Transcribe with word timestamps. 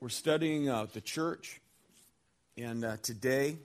We're 0.00 0.10
studying 0.10 0.68
uh, 0.68 0.86
the 0.92 1.00
church, 1.00 1.60
and 2.56 2.84
uh, 2.84 2.98
today 3.02 3.56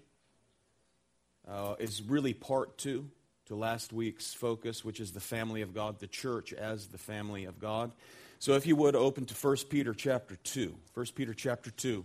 uh, 1.47 1.75
is 1.77 2.01
really 2.01 2.33
part 2.33 2.75
two 2.79 3.07
to 3.45 3.55
last 3.55 3.93
week's 3.93 4.33
focus, 4.33 4.83
which 4.83 4.99
is 4.99 5.11
the 5.11 5.19
family 5.19 5.61
of 5.61 5.75
God, 5.75 5.99
the 5.99 6.07
church 6.07 6.51
as 6.51 6.87
the 6.87 6.97
family 6.97 7.45
of 7.45 7.59
God. 7.59 7.91
So, 8.39 8.53
if 8.53 8.65
you 8.65 8.75
would 8.77 8.95
open 8.95 9.27
to 9.27 9.35
1 9.35 9.57
Peter 9.69 9.93
chapter 9.93 10.35
2. 10.35 10.73
1 10.95 11.05
Peter 11.13 11.35
chapter 11.35 11.69
2. 11.69 12.03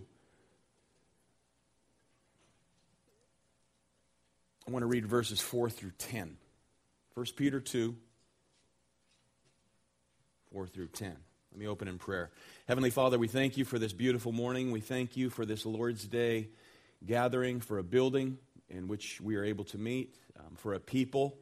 I 4.67 4.71
want 4.71 4.83
to 4.83 4.87
read 4.87 5.07
verses 5.07 5.41
4 5.41 5.71
through 5.71 5.93
10. 5.97 6.37
1 7.15 7.25
Peter 7.35 7.59
2, 7.59 7.95
4 10.53 10.67
through 10.67 10.87
10. 10.89 11.15
Let 11.51 11.59
me 11.59 11.67
open 11.67 11.87
in 11.87 11.97
prayer. 11.97 12.29
Heavenly 12.67 12.91
Father, 12.91 13.17
we 13.17 13.27
thank 13.27 13.57
you 13.57 13.65
for 13.65 13.79
this 13.79 13.91
beautiful 13.91 14.31
morning. 14.31 14.71
We 14.71 14.81
thank 14.81 15.17
you 15.17 15.31
for 15.31 15.45
this 15.45 15.65
Lord's 15.65 16.05
Day 16.05 16.49
gathering, 17.05 17.59
for 17.59 17.79
a 17.79 17.83
building 17.83 18.37
in 18.69 18.87
which 18.87 19.19
we 19.19 19.35
are 19.35 19.43
able 19.43 19.65
to 19.65 19.77
meet, 19.79 20.15
um, 20.39 20.55
for 20.55 20.75
a 20.75 20.79
people 20.79 21.37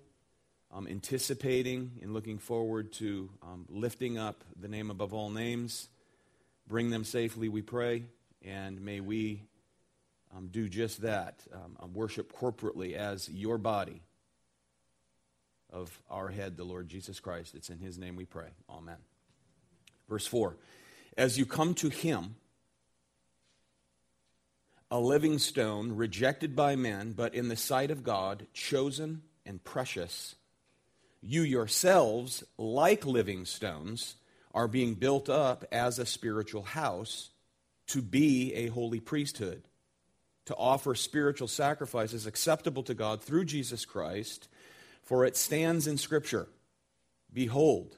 um, 0.73 0.87
anticipating 0.87 1.99
and 2.01 2.13
looking 2.13 2.37
forward 2.37 2.93
to 2.93 3.29
um, 3.43 3.65
lifting 3.69 4.17
up 4.17 4.45
the 4.59 4.69
name 4.69 4.89
above 4.89 5.13
all 5.13 5.29
names. 5.29 5.89
Bring 6.67 6.89
them 6.89 7.03
safely, 7.03 7.49
we 7.49 7.61
pray, 7.61 8.03
and 8.43 8.81
may 8.81 9.01
we 9.01 9.43
um, 10.35 10.47
do 10.47 10.69
just 10.69 11.01
that 11.01 11.41
um, 11.53 11.93
worship 11.93 12.33
corporately 12.33 12.93
as 12.93 13.29
your 13.29 13.57
body 13.57 14.01
of 15.69 16.01
our 16.09 16.29
head, 16.29 16.55
the 16.55 16.63
Lord 16.63 16.87
Jesus 16.87 17.19
Christ. 17.19 17.55
It's 17.55 17.69
in 17.69 17.79
his 17.79 17.97
name 17.97 18.15
we 18.15 18.25
pray. 18.25 18.49
Amen. 18.69 18.97
Verse 20.09 20.27
4 20.27 20.55
As 21.17 21.37
you 21.37 21.45
come 21.45 21.73
to 21.75 21.89
him, 21.89 22.35
a 24.89 24.99
living 24.99 25.37
stone, 25.37 25.95
rejected 25.95 26.55
by 26.55 26.75
men, 26.75 27.11
but 27.11 27.35
in 27.35 27.49
the 27.49 27.55
sight 27.57 27.91
of 27.91 28.03
God, 28.03 28.47
chosen 28.53 29.21
and 29.45 29.63
precious, 29.63 30.35
you 31.21 31.41
yourselves, 31.41 32.43
like 32.57 33.05
living 33.05 33.45
stones, 33.45 34.15
are 34.53 34.67
being 34.67 34.93
built 34.93 35.29
up 35.29 35.65
as 35.71 35.99
a 35.99 36.05
spiritual 36.05 36.63
house 36.63 37.29
to 37.87 38.01
be 38.01 38.53
a 38.53 38.67
holy 38.67 38.99
priesthood, 38.99 39.63
to 40.45 40.55
offer 40.55 40.95
spiritual 40.95 41.47
sacrifices 41.47 42.25
acceptable 42.25 42.83
to 42.83 42.93
God 42.93 43.21
through 43.21 43.45
Jesus 43.45 43.85
Christ. 43.85 44.47
For 45.03 45.25
it 45.25 45.37
stands 45.37 45.87
in 45.87 45.97
Scripture 45.97 46.47
Behold, 47.33 47.97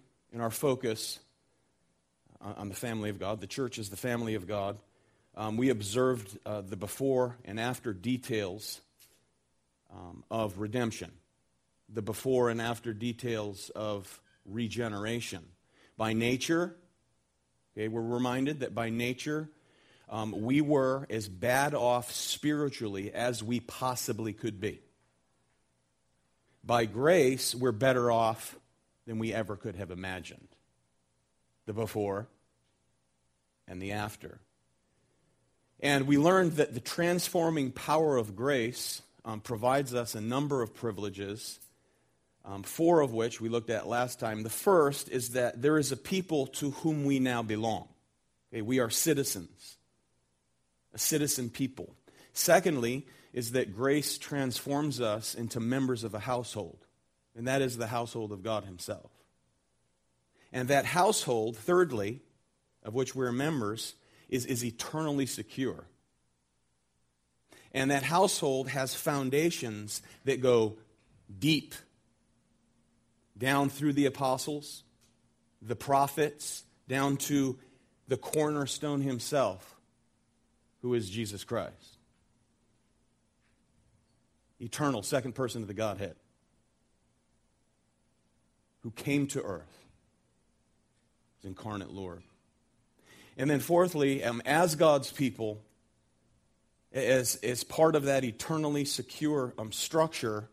in 0.31 0.41
our 0.41 0.51
focus 0.51 1.19
on 2.39 2.69
the 2.69 2.75
family 2.75 3.09
of 3.09 3.19
God. 3.19 3.41
The 3.41 3.47
church 3.47 3.77
is 3.77 3.89
the 3.89 3.97
family 3.97 4.35
of 4.35 4.47
God. 4.47 4.77
Um, 5.35 5.57
we 5.57 5.69
observed 5.69 6.37
uh, 6.45 6.61
the 6.61 6.75
before 6.75 7.37
and 7.45 7.59
after 7.59 7.93
details 7.93 8.81
um, 9.93 10.23
of 10.29 10.57
redemption, 10.57 11.11
the 11.89 12.01
before 12.01 12.49
and 12.49 12.61
after 12.61 12.93
details 12.93 13.69
of 13.75 14.21
regeneration. 14.45 15.43
By 15.97 16.13
nature, 16.13 16.75
okay, 17.73 17.87
we're 17.87 18.01
reminded 18.01 18.61
that 18.61 18.73
by 18.73 18.89
nature, 18.89 19.49
um, 20.09 20.33
we 20.41 20.59
were 20.59 21.05
as 21.09 21.29
bad 21.29 21.73
off 21.73 22.11
spiritually 22.11 23.13
as 23.13 23.43
we 23.43 23.59
possibly 23.59 24.33
could 24.33 24.59
be. 24.59 24.81
By 26.63 26.85
grace, 26.85 27.55
we're 27.55 27.71
better 27.71 28.11
off 28.11 28.57
than 29.05 29.19
we 29.19 29.33
ever 29.33 29.55
could 29.55 29.75
have 29.75 29.91
imagined. 29.91 30.47
The 31.65 31.73
before 31.73 32.27
and 33.67 33.81
the 33.81 33.93
after. 33.93 34.39
And 35.79 36.07
we 36.07 36.17
learned 36.17 36.53
that 36.53 36.73
the 36.73 36.79
transforming 36.79 37.71
power 37.71 38.17
of 38.17 38.35
grace 38.35 39.01
um, 39.25 39.41
provides 39.41 39.93
us 39.93 40.15
a 40.15 40.21
number 40.21 40.61
of 40.61 40.75
privileges, 40.75 41.59
um, 42.45 42.63
four 42.63 43.01
of 43.01 43.13
which 43.13 43.41
we 43.41 43.49
looked 43.49 43.69
at 43.69 43.87
last 43.87 44.19
time. 44.19 44.43
The 44.43 44.49
first 44.49 45.09
is 45.09 45.29
that 45.29 45.61
there 45.61 45.77
is 45.77 45.91
a 45.91 45.97
people 45.97 46.47
to 46.47 46.71
whom 46.71 47.05
we 47.05 47.19
now 47.19 47.41
belong. 47.41 47.87
Okay, 48.53 48.61
we 48.61 48.79
are 48.79 48.89
citizens, 48.89 49.77
a 50.93 50.97
citizen 50.97 51.49
people. 51.49 51.95
Secondly, 52.33 53.07
is 53.33 53.51
that 53.51 53.73
grace 53.73 54.17
transforms 54.17 54.99
us 54.99 55.35
into 55.35 55.59
members 55.59 56.03
of 56.03 56.13
a 56.13 56.19
household 56.19 56.80
and 57.35 57.47
that 57.47 57.61
is 57.61 57.77
the 57.77 57.87
household 57.87 58.31
of 58.31 58.43
God 58.43 58.65
Himself. 58.65 59.11
And 60.51 60.67
that 60.67 60.85
household, 60.85 61.57
thirdly, 61.57 62.19
of 62.83 62.93
which 62.93 63.15
we're 63.15 63.31
members, 63.31 63.95
is, 64.29 64.45
is 64.45 64.65
eternally 64.65 65.25
secure. 65.25 65.85
And 67.73 67.91
that 67.91 68.03
household 68.03 68.67
has 68.69 68.93
foundations 68.93 70.01
that 70.25 70.41
go 70.41 70.77
deep 71.39 71.73
down 73.37 73.69
through 73.69 73.93
the 73.93 74.07
apostles, 74.07 74.83
the 75.61 75.75
prophets, 75.75 76.63
down 76.89 77.15
to 77.15 77.57
the 78.09 78.17
cornerstone 78.17 78.99
himself, 78.99 79.79
who 80.81 80.93
is 80.93 81.09
Jesus 81.09 81.45
Christ. 81.45 81.97
Eternal, 84.59 85.01
second 85.01 85.33
person 85.33 85.61
of 85.61 85.69
the 85.69 85.73
Godhead 85.73 86.15
who 88.83 88.91
came 88.91 89.27
to 89.27 89.41
earth, 89.41 89.85
his 91.37 91.45
incarnate 91.45 91.91
Lord. 91.91 92.23
And 93.37 93.49
then, 93.49 93.59
fourthly, 93.59 94.23
um, 94.23 94.41
as 94.45 94.75
God's 94.75 95.11
people, 95.11 95.61
as, 96.91 97.35
as 97.37 97.63
part 97.63 97.95
of 97.95 98.03
that 98.03 98.23
eternally 98.23 98.85
secure 98.85 99.53
um, 99.57 99.71
structure, 99.71 100.49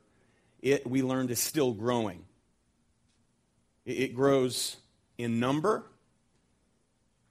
it, 0.60 0.86
we 0.86 1.02
learned, 1.02 1.30
is 1.30 1.40
still 1.40 1.72
growing. 1.72 2.24
It, 3.84 3.98
it 3.98 4.14
grows 4.14 4.76
in 5.16 5.40
number 5.40 5.84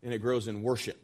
and 0.04 0.14
it 0.14 0.20
grows 0.20 0.48
in 0.48 0.62
worship. 0.62 1.02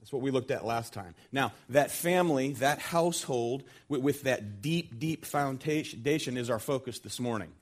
That's 0.00 0.12
what 0.12 0.22
we 0.22 0.32
looked 0.32 0.50
at 0.50 0.64
last 0.64 0.92
time. 0.92 1.14
Now, 1.30 1.52
that 1.68 1.92
family, 1.92 2.54
that 2.54 2.80
household, 2.80 3.62
with, 3.88 4.02
with 4.02 4.22
that 4.22 4.60
deep, 4.60 4.98
deep 4.98 5.24
foundation 5.24 6.36
is 6.36 6.50
our 6.50 6.58
focus 6.58 6.98
this 6.98 7.20
morning. 7.20 7.52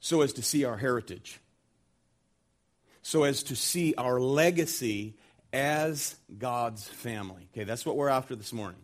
So 0.00 0.22
as 0.22 0.32
to 0.34 0.42
see 0.42 0.64
our 0.64 0.76
heritage, 0.76 1.38
so 3.02 3.24
as 3.24 3.42
to 3.44 3.56
see 3.56 3.94
our 3.96 4.18
legacy 4.18 5.14
as 5.52 6.16
God's 6.38 6.86
family. 6.86 7.48
Okay, 7.52 7.64
that's 7.64 7.84
what 7.84 7.96
we're 7.96 8.08
after 8.08 8.34
this 8.34 8.52
morning. 8.52 8.80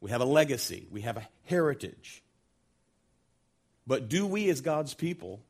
We 0.00 0.10
have 0.10 0.20
a 0.20 0.26
legacy, 0.26 0.86
we 0.90 1.02
have 1.02 1.16
a 1.16 1.28
heritage. 1.44 2.22
But 3.86 4.08
do 4.08 4.26
we, 4.26 4.50
as 4.50 4.60
God's 4.60 4.94
people, 4.94 5.40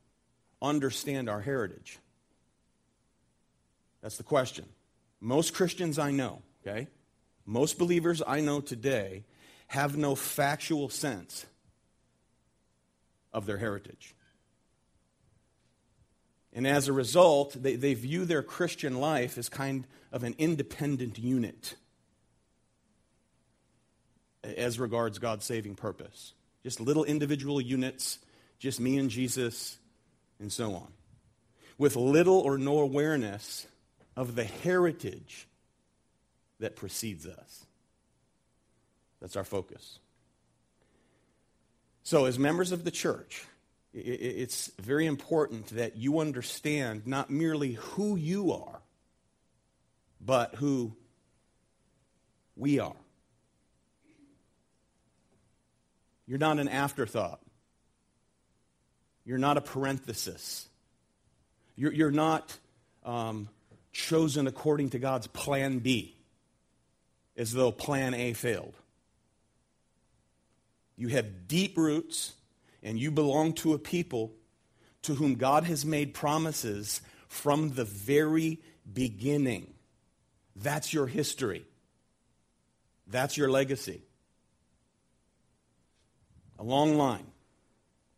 understand 0.61 1.29
our 1.29 1.41
heritage? 1.41 1.99
That's 4.01 4.17
the 4.17 4.23
question. 4.23 4.65
Most 5.19 5.53
Christians 5.53 5.99
I 5.99 6.11
know, 6.11 6.41
okay, 6.65 6.87
most 7.45 7.77
believers 7.77 8.21
I 8.25 8.39
know 8.39 8.61
today 8.61 9.25
have 9.67 9.97
no 9.97 10.15
factual 10.15 10.89
sense 10.89 11.45
of 13.33 13.45
their 13.45 13.57
heritage. 13.57 14.15
And 16.53 16.65
as 16.67 16.87
a 16.87 16.93
result, 16.93 17.61
they, 17.61 17.75
they 17.75 17.93
view 17.93 18.25
their 18.25 18.41
Christian 18.41 18.99
life 18.99 19.37
as 19.37 19.49
kind 19.49 19.85
of 20.11 20.23
an 20.23 20.35
independent 20.37 21.19
unit 21.19 21.75
as 24.43 24.79
regards 24.79 25.19
God's 25.19 25.45
saving 25.45 25.75
purpose. 25.75 26.33
Just 26.63 26.79
little 26.79 27.03
individual 27.03 27.61
units, 27.61 28.19
just 28.57 28.79
me 28.79 28.97
and 28.97 29.09
Jesus, 29.09 29.77
and 30.39 30.51
so 30.51 30.73
on. 30.73 30.87
With 31.77 31.95
little 31.95 32.39
or 32.39 32.57
no 32.57 32.79
awareness 32.79 33.67
of 34.15 34.35
the 34.35 34.43
heritage 34.43 35.47
that 36.59 36.75
precedes 36.75 37.25
us. 37.25 37.65
That's 39.21 39.35
our 39.35 39.43
focus. 39.43 39.99
So, 42.03 42.25
as 42.25 42.39
members 42.39 42.71
of 42.71 42.83
the 42.83 42.91
church, 42.91 43.45
it's 43.93 44.71
very 44.79 45.05
important 45.05 45.67
that 45.75 45.97
you 45.97 46.19
understand 46.19 47.07
not 47.07 47.29
merely 47.29 47.73
who 47.73 48.15
you 48.15 48.51
are, 48.53 48.81
but 50.21 50.55
who 50.55 50.95
we 52.55 52.79
are. 52.79 52.95
You're 56.27 56.37
not 56.37 56.59
an 56.59 56.67
afterthought. 56.67 57.39
You're 59.25 59.39
not 59.39 59.57
a 59.57 59.61
parenthesis. 59.61 60.67
You're, 61.75 61.93
you're 61.93 62.11
not 62.11 62.55
um, 63.03 63.49
chosen 63.91 64.45
according 64.45 64.91
to 64.91 64.99
God's 64.99 65.27
plan 65.27 65.79
B, 65.79 66.15
as 67.35 67.51
though 67.51 67.71
plan 67.71 68.13
A 68.13 68.33
failed. 68.33 68.75
You 70.97 71.07
have 71.07 71.47
deep 71.47 71.77
roots, 71.77 72.33
and 72.83 72.99
you 72.99 73.11
belong 73.11 73.53
to 73.53 73.73
a 73.73 73.79
people 73.79 74.33
to 75.03 75.15
whom 75.15 75.35
God 75.35 75.63
has 75.65 75.85
made 75.85 76.13
promises 76.13 77.01
from 77.27 77.71
the 77.75 77.85
very 77.85 78.59
beginning. 78.91 79.73
That's 80.55 80.93
your 80.93 81.07
history. 81.07 81.65
That's 83.07 83.37
your 83.37 83.49
legacy. 83.49 84.01
A 86.57 86.63
long 86.63 86.95
line. 86.97 87.25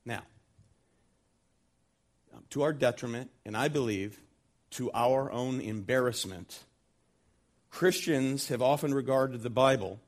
Now, 0.06 0.24
um, 2.34 2.44
to 2.50 2.64
our 2.64 2.74
detriment, 2.74 3.30
and 3.46 3.56
I 3.56 3.68
believe 3.68 4.20
to 4.72 4.90
our 4.94 5.32
own 5.32 5.62
embarrassment, 5.62 6.64
Christians 7.70 8.48
have 8.48 8.62
often 8.62 8.94
regarded 8.94 9.44
the 9.44 9.50
Bible 9.50 10.00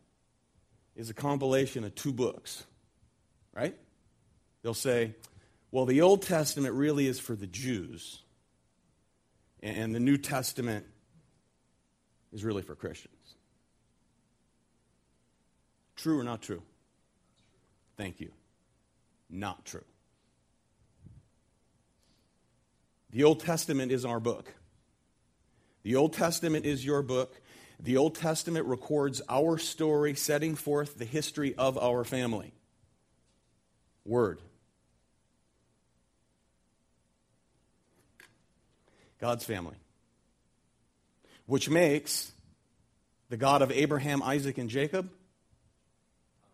as 0.98 1.10
a 1.10 1.14
compilation 1.14 1.84
of 1.84 1.96
two 1.96 2.12
books, 2.12 2.64
right? 3.54 3.76
They'll 4.64 4.74
say, 4.74 5.14
well, 5.72 5.86
the 5.86 6.02
Old 6.02 6.24
Testament 6.24 6.74
really 6.74 7.08
is 7.08 7.20
for 7.20 7.36
the 7.36 7.48
Jews, 7.48 8.22
and 9.62 9.94
the 9.94 10.00
New 10.00 10.18
Testament 10.18 10.86
is 12.32 12.44
really 12.44 12.64
for 12.64 12.76
Christians. 12.76 13.36
True 15.96 16.20
or 16.20 16.24
not 16.24 16.42
true? 16.42 16.64
Thank 17.98 18.20
you. 18.20 18.32
Not 19.30 19.66
true. 19.66 19.84
The 23.12 23.24
Old 23.24 23.42
Testament 23.42 23.92
is 23.92 24.06
our 24.06 24.20
book. 24.20 24.54
The 25.84 25.96
Old 25.96 26.14
Testament 26.14 26.66
is 26.66 26.86
your 26.86 27.02
book. 27.02 27.40
The 27.80 27.98
Old 27.98 28.16
Testament 28.16 28.66
records 28.66 29.22
our 29.28 29.58
story, 29.58 30.16
setting 30.16 30.56
forth 30.56 30.98
the 30.98 31.06
history 31.06 31.54
of 31.56 31.78
our 31.78 32.04
family. 32.04 32.54
Word. 34.06 34.40
God's 39.24 39.46
family. 39.46 39.78
Which 41.46 41.70
makes 41.70 42.34
the 43.30 43.38
God 43.38 43.62
of 43.62 43.72
Abraham, 43.72 44.22
Isaac, 44.22 44.58
and 44.58 44.70
Jacob 44.70 45.10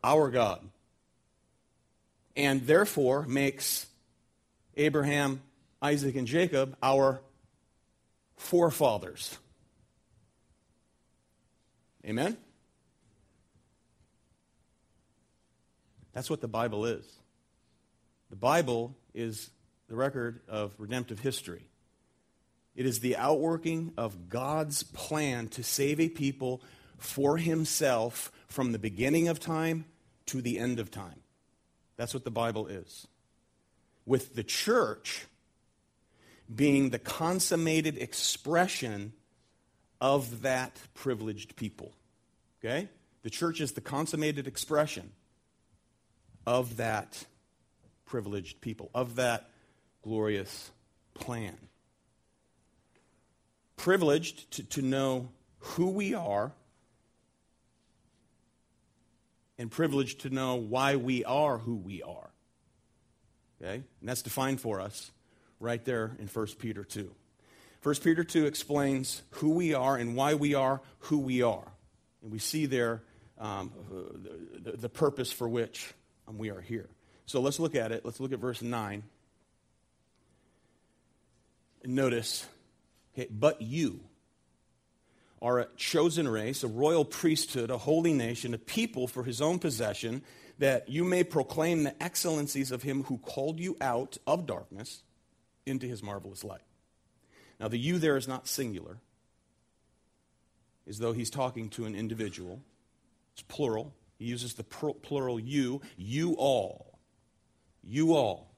our 0.04 0.30
God 0.30 0.62
and 2.36 2.68
therefore 2.68 3.26
makes 3.26 3.88
Abraham, 4.78 5.42
Isaac, 5.82 6.16
and 6.16 6.28
Jacob 6.28 6.78
our 6.84 7.22
forefathers. 8.38 9.36
Amen? 12.06 12.38
That's 16.14 16.30
what 16.30 16.40
the 16.40 16.48
Bible 16.48 16.86
is. 16.86 17.04
The 18.30 18.36
Bible 18.36 18.96
is 19.16 19.50
the 19.88 19.96
record 19.96 20.42
of 20.48 20.76
redemptive 20.78 21.20
history. 21.20 21.69
It 22.80 22.86
is 22.86 23.02
the 23.02 23.18
outworking 23.18 23.92
of 23.98 24.30
God's 24.30 24.84
plan 24.84 25.50
to 25.50 25.64
save 25.64 26.00
a 26.00 26.08
people 26.08 26.62
for 26.98 27.36
himself 27.36 28.32
from 28.48 28.72
the 28.72 28.80
beginning 28.80 29.28
of 29.28 29.38
time 29.38 29.84
to 30.28 30.42
the 30.42 30.58
end 30.58 30.80
of 30.80 30.90
time. 30.90 31.20
That's 31.98 32.14
what 32.14 32.24
the 32.24 32.32
Bible 32.32 32.68
is. 32.68 33.06
With 34.06 34.34
the 34.34 34.46
church 34.46 35.26
being 36.56 36.92
the 36.92 37.00
consummated 37.00 37.98
expression 37.98 39.12
of 40.00 40.44
that 40.44 40.80
privileged 40.94 41.58
people. 41.58 41.92
Okay? 42.64 42.88
The 43.24 43.30
church 43.30 43.60
is 43.60 43.74
the 43.74 43.82
consummated 43.82 44.48
expression 44.48 45.12
of 46.48 46.78
that 46.78 47.26
privileged 48.06 48.62
people, 48.62 48.90
of 48.96 49.18
that 49.18 49.50
glorious 50.02 50.72
plan. 51.14 51.58
Privileged 53.80 54.52
to, 54.52 54.64
to 54.64 54.82
know 54.82 55.30
who 55.60 55.90
we 55.90 56.14
are 56.14 56.52
and 59.58 59.72
privileged 59.72 60.20
to 60.22 60.30
know 60.30 60.56
why 60.56 60.98
we 60.98 61.24
are 61.24 61.60
who 61.60 61.76
we 61.78 62.04
are. 62.04 62.30
Okay? 63.62 63.76
And 63.76 64.10
that's 64.10 64.22
defined 64.22 64.60
for 64.60 64.82
us 64.82 65.12
right 65.62 65.84
there 65.86 66.12
in 66.20 66.28
1 66.28 66.48
Peter 66.60 66.84
2. 66.84 67.10
1 67.82 67.96
Peter 67.96 68.26
2 68.26 68.46
explains 68.46 69.22
who 69.32 69.52
we 69.52 69.74
are 69.74 69.96
and 69.96 70.14
why 70.14 70.34
we 70.34 70.56
are 70.56 70.82
who 71.00 71.20
we 71.20 71.42
are. 71.42 71.72
And 72.22 72.34
we 72.34 72.40
see 72.40 72.66
there 72.66 73.02
um, 73.38 73.72
the, 74.62 74.74
the, 74.74 74.90
purpose 74.90 75.32
for 75.32 75.48
which 75.48 75.94
um, 76.28 76.38
we 76.38 76.50
are 76.50 76.60
here. 76.60 76.90
So 77.28 77.40
let's 77.40 77.60
look 77.60 77.76
at 77.76 77.94
it. 77.94 78.04
Let's 78.04 78.20
look 78.20 78.34
at 78.34 78.40
verse 78.40 78.62
9. 78.62 79.04
And 81.84 81.96
notice, 81.96 82.46
okay, 83.20 83.30
but 83.32 83.62
you 83.62 84.02
are 85.42 85.60
a 85.60 85.68
chosen 85.78 86.28
race, 86.28 86.64
a 86.64 86.68
royal 86.68 87.06
priesthood, 87.06 87.70
a 87.70 87.78
holy 87.78 88.14
nation, 88.14 88.54
a 88.54 88.58
people 88.58 89.08
for 89.08 89.24
his 89.24 89.42
own 89.42 89.60
possession, 89.60 90.22
that 90.58 90.90
you 90.90 91.04
may 91.04 91.24
proclaim 91.24 91.84
the 91.84 92.04
excellencies 92.04 92.72
of 92.72 92.84
him 92.84 93.04
who 93.04 93.18
called 93.18 93.60
you 93.60 93.78
out 93.80 94.18
of 94.28 94.46
darkness 94.46 95.04
into 95.66 95.86
his 95.86 96.04
marvelous 96.04 96.44
light. 96.44 96.62
Now, 97.60 97.70
the 97.70 97.78
you 97.78 98.00
there 98.00 98.18
is 98.18 98.28
not 98.28 98.48
singular, 98.48 98.98
as 100.88 101.00
though 101.00 101.14
he's 101.14 101.30
talking 101.30 101.70
to 101.70 101.86
an 101.86 101.96
individual. 101.96 102.62
It's 103.34 103.44
plural. 103.44 103.94
He 104.18 104.26
uses 104.26 104.56
the 104.56 104.64
plural 104.64 105.40
you, 105.40 105.82
you 105.98 106.34
all. 106.34 107.00
You 107.82 108.14
all. 108.16 108.54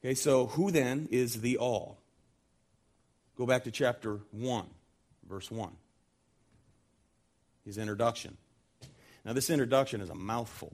Okay, 0.00 0.14
so 0.14 0.46
who 0.46 0.70
then 0.70 1.08
is 1.10 1.42
the 1.42 1.58
all? 1.58 1.98
Go 3.38 3.46
back 3.46 3.64
to 3.64 3.70
chapter 3.70 4.18
1 4.32 4.66
verse 5.28 5.50
1. 5.50 5.70
His 7.64 7.78
introduction. 7.78 8.36
Now, 9.24 9.32
this 9.32 9.50
introduction 9.50 10.00
is 10.00 10.10
a 10.10 10.14
mouthful. 10.14 10.72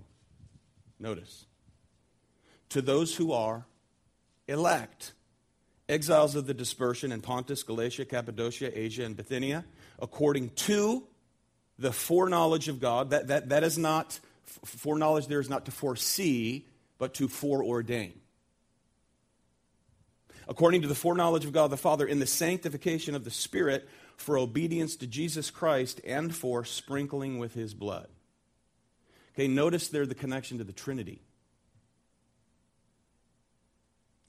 Notice. 0.98 1.44
To 2.70 2.80
those 2.80 3.14
who 3.16 3.32
are 3.32 3.66
elect, 4.46 5.12
exiles 5.88 6.36
of 6.36 6.46
the 6.46 6.54
dispersion 6.54 7.12
in 7.12 7.20
Pontus, 7.20 7.62
Galatia, 7.62 8.04
Cappadocia, 8.04 8.76
Asia, 8.78 9.04
and 9.04 9.16
Bithynia, 9.16 9.64
according 9.98 10.50
to 10.50 11.04
the 11.78 11.92
foreknowledge 11.92 12.68
of 12.68 12.80
God. 12.80 13.10
That, 13.10 13.28
that, 13.28 13.48
that 13.48 13.64
is 13.64 13.76
not, 13.76 14.18
foreknowledge 14.64 15.26
there 15.26 15.40
is 15.40 15.50
not 15.50 15.64
to 15.64 15.72
foresee, 15.72 16.66
but 16.98 17.14
to 17.14 17.28
foreordain 17.28 18.12
according 20.48 20.82
to 20.82 20.88
the 20.88 20.94
foreknowledge 20.94 21.44
of 21.44 21.52
God 21.52 21.70
the 21.70 21.76
Father, 21.76 22.06
in 22.06 22.18
the 22.18 22.26
sanctification 22.26 23.14
of 23.14 23.24
the 23.24 23.30
Spirit, 23.30 23.88
for 24.16 24.38
obedience 24.38 24.96
to 24.96 25.06
Jesus 25.06 25.50
Christ 25.50 26.00
and 26.04 26.34
for 26.34 26.64
sprinkling 26.64 27.38
with 27.38 27.54
his 27.54 27.74
blood. 27.74 28.08
Okay, 29.34 29.48
notice 29.48 29.88
there 29.88 30.06
the 30.06 30.14
connection 30.14 30.58
to 30.58 30.64
the 30.64 30.72
Trinity. 30.72 31.20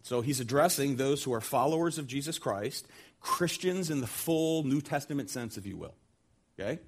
So 0.02 0.22
he's 0.22 0.40
addressing 0.40 0.96
those 0.96 1.24
who 1.24 1.34
are 1.34 1.42
followers 1.42 1.98
of 1.98 2.08
Jesus 2.08 2.38
Christ, 2.38 2.88
Christians 3.20 3.90
in 3.90 4.02
the 4.02 4.08
full 4.08 4.64
New 4.64 4.82
Testament 4.82 5.30
sense, 5.30 5.58
if 5.58 5.66
you 5.66 5.78
will. 5.78 5.96
Okay? 6.60 6.80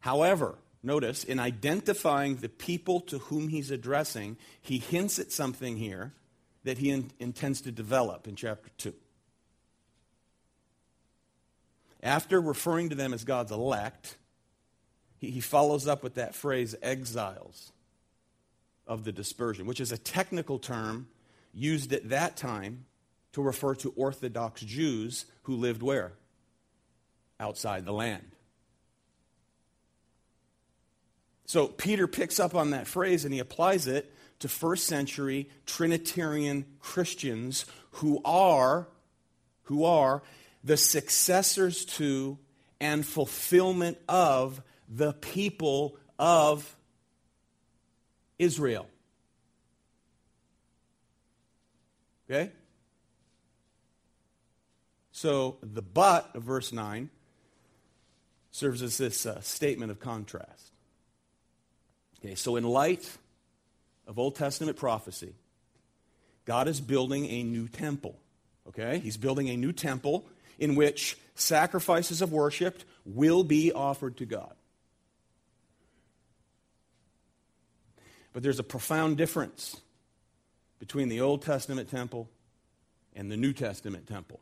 However, 0.00 0.58
notice 0.82 1.22
in 1.22 1.38
identifying 1.38 2.36
the 2.36 2.48
people 2.48 3.00
to 3.02 3.18
whom 3.18 3.48
he's 3.48 3.70
addressing, 3.70 4.38
he 4.60 4.78
hints 4.78 5.18
at 5.18 5.30
something 5.30 5.76
here 5.76 6.14
that 6.64 6.78
he 6.78 6.90
in, 6.90 7.10
intends 7.18 7.62
to 7.62 7.72
develop 7.72 8.28
in 8.28 8.36
chapter 8.36 8.70
2. 8.78 8.94
After 12.02 12.40
referring 12.40 12.88
to 12.90 12.94
them 12.94 13.12
as 13.12 13.24
God's 13.24 13.52
elect, 13.52 14.16
he, 15.18 15.30
he 15.30 15.40
follows 15.40 15.86
up 15.86 16.02
with 16.02 16.14
that 16.14 16.34
phrase, 16.34 16.74
exiles 16.82 17.72
of 18.86 19.04
the 19.04 19.12
dispersion, 19.12 19.66
which 19.66 19.80
is 19.80 19.92
a 19.92 19.98
technical 19.98 20.58
term 20.58 21.08
used 21.52 21.92
at 21.92 22.08
that 22.08 22.36
time 22.36 22.86
to 23.32 23.42
refer 23.42 23.74
to 23.76 23.92
Orthodox 23.96 24.60
Jews 24.60 25.26
who 25.42 25.56
lived 25.56 25.82
where? 25.82 26.12
Outside 27.38 27.84
the 27.84 27.92
land. 27.92 28.32
So 31.46 31.66
Peter 31.66 32.06
picks 32.06 32.38
up 32.38 32.54
on 32.54 32.70
that 32.70 32.86
phrase 32.86 33.24
and 33.24 33.34
he 33.34 33.40
applies 33.40 33.86
it 33.86 34.14
to 34.40 34.48
first 34.48 34.86
century 34.86 35.48
Trinitarian 35.66 36.66
Christians 36.80 37.64
who 37.92 38.20
are, 38.24 38.88
who 39.64 39.84
are 39.84 40.22
the 40.64 40.76
successors 40.76 41.84
to 41.84 42.38
and 42.80 43.04
fulfillment 43.04 43.98
of 44.08 44.62
the 44.88 45.12
people 45.12 45.96
of 46.18 46.76
Israel. 48.38 48.86
Okay? 52.28 52.50
So 55.12 55.58
the 55.62 55.82
but 55.82 56.34
of 56.34 56.42
verse 56.42 56.72
9 56.72 57.10
serves 58.52 58.82
as 58.82 58.96
this 58.96 59.26
uh, 59.26 59.40
statement 59.42 59.90
of 59.90 60.00
contrast. 60.00 60.72
Okay, 62.18 62.34
so 62.34 62.56
in 62.56 62.64
light 62.64 63.16
of 64.10 64.18
Old 64.18 64.34
Testament 64.34 64.76
prophecy, 64.76 65.32
God 66.44 66.66
is 66.66 66.80
building 66.80 67.26
a 67.26 67.44
new 67.44 67.68
temple. 67.68 68.18
Okay? 68.68 68.98
He's 68.98 69.16
building 69.16 69.48
a 69.48 69.56
new 69.56 69.72
temple 69.72 70.26
in 70.58 70.74
which 70.74 71.16
sacrifices 71.36 72.20
of 72.20 72.32
worship 72.32 72.82
will 73.06 73.44
be 73.44 73.72
offered 73.72 74.16
to 74.16 74.26
God. 74.26 74.52
But 78.32 78.42
there's 78.42 78.58
a 78.58 78.64
profound 78.64 79.16
difference 79.16 79.76
between 80.80 81.08
the 81.08 81.20
Old 81.20 81.42
Testament 81.42 81.88
temple 81.88 82.28
and 83.14 83.30
the 83.30 83.36
New 83.36 83.52
Testament 83.52 84.08
temple. 84.08 84.40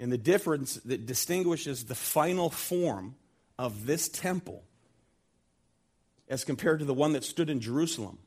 And 0.00 0.10
the 0.10 0.18
difference 0.18 0.74
that 0.84 1.06
distinguishes 1.06 1.84
the 1.84 1.94
final 1.94 2.50
form 2.50 3.14
of 3.56 3.86
this 3.86 4.08
temple 4.08 4.64
as 6.28 6.42
compared 6.42 6.80
to 6.80 6.84
the 6.84 6.94
one 6.94 7.12
that 7.12 7.22
stood 7.22 7.48
in 7.48 7.60
Jerusalem 7.60 8.18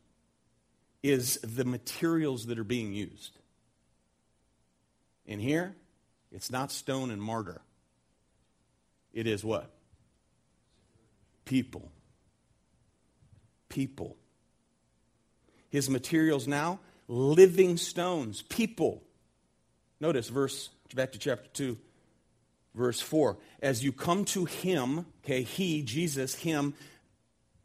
is 1.04 1.38
the 1.44 1.66
materials 1.66 2.48
that 2.48 2.60
are 2.60 2.64
being 2.64 2.94
used. 2.94 3.38
In 5.26 5.40
here, 5.40 5.76
it's 6.32 6.52
not 6.52 6.72
stone 6.72 7.12
and 7.12 7.22
mortar. 7.22 7.62
It 9.14 9.28
is 9.28 9.44
what? 9.44 9.72
People. 11.46 11.92
People. 13.70 14.18
His 15.70 15.90
materials 15.90 16.48
now, 16.48 16.80
living 17.08 17.78
stones, 17.78 18.42
people. 18.44 19.04
Notice 20.00 20.30
verse, 20.30 20.70
back 20.94 21.12
to 21.14 21.20
chapter 21.20 21.50
2, 21.54 21.78
verse 22.76 23.02
4. 23.02 23.38
As 23.62 23.84
you 23.84 23.92
come 23.92 24.26
to 24.26 24.46
him, 24.46 25.06
okay, 25.24 25.44
he, 25.44 25.82
Jesus, 25.82 26.36
him, 26.36 26.74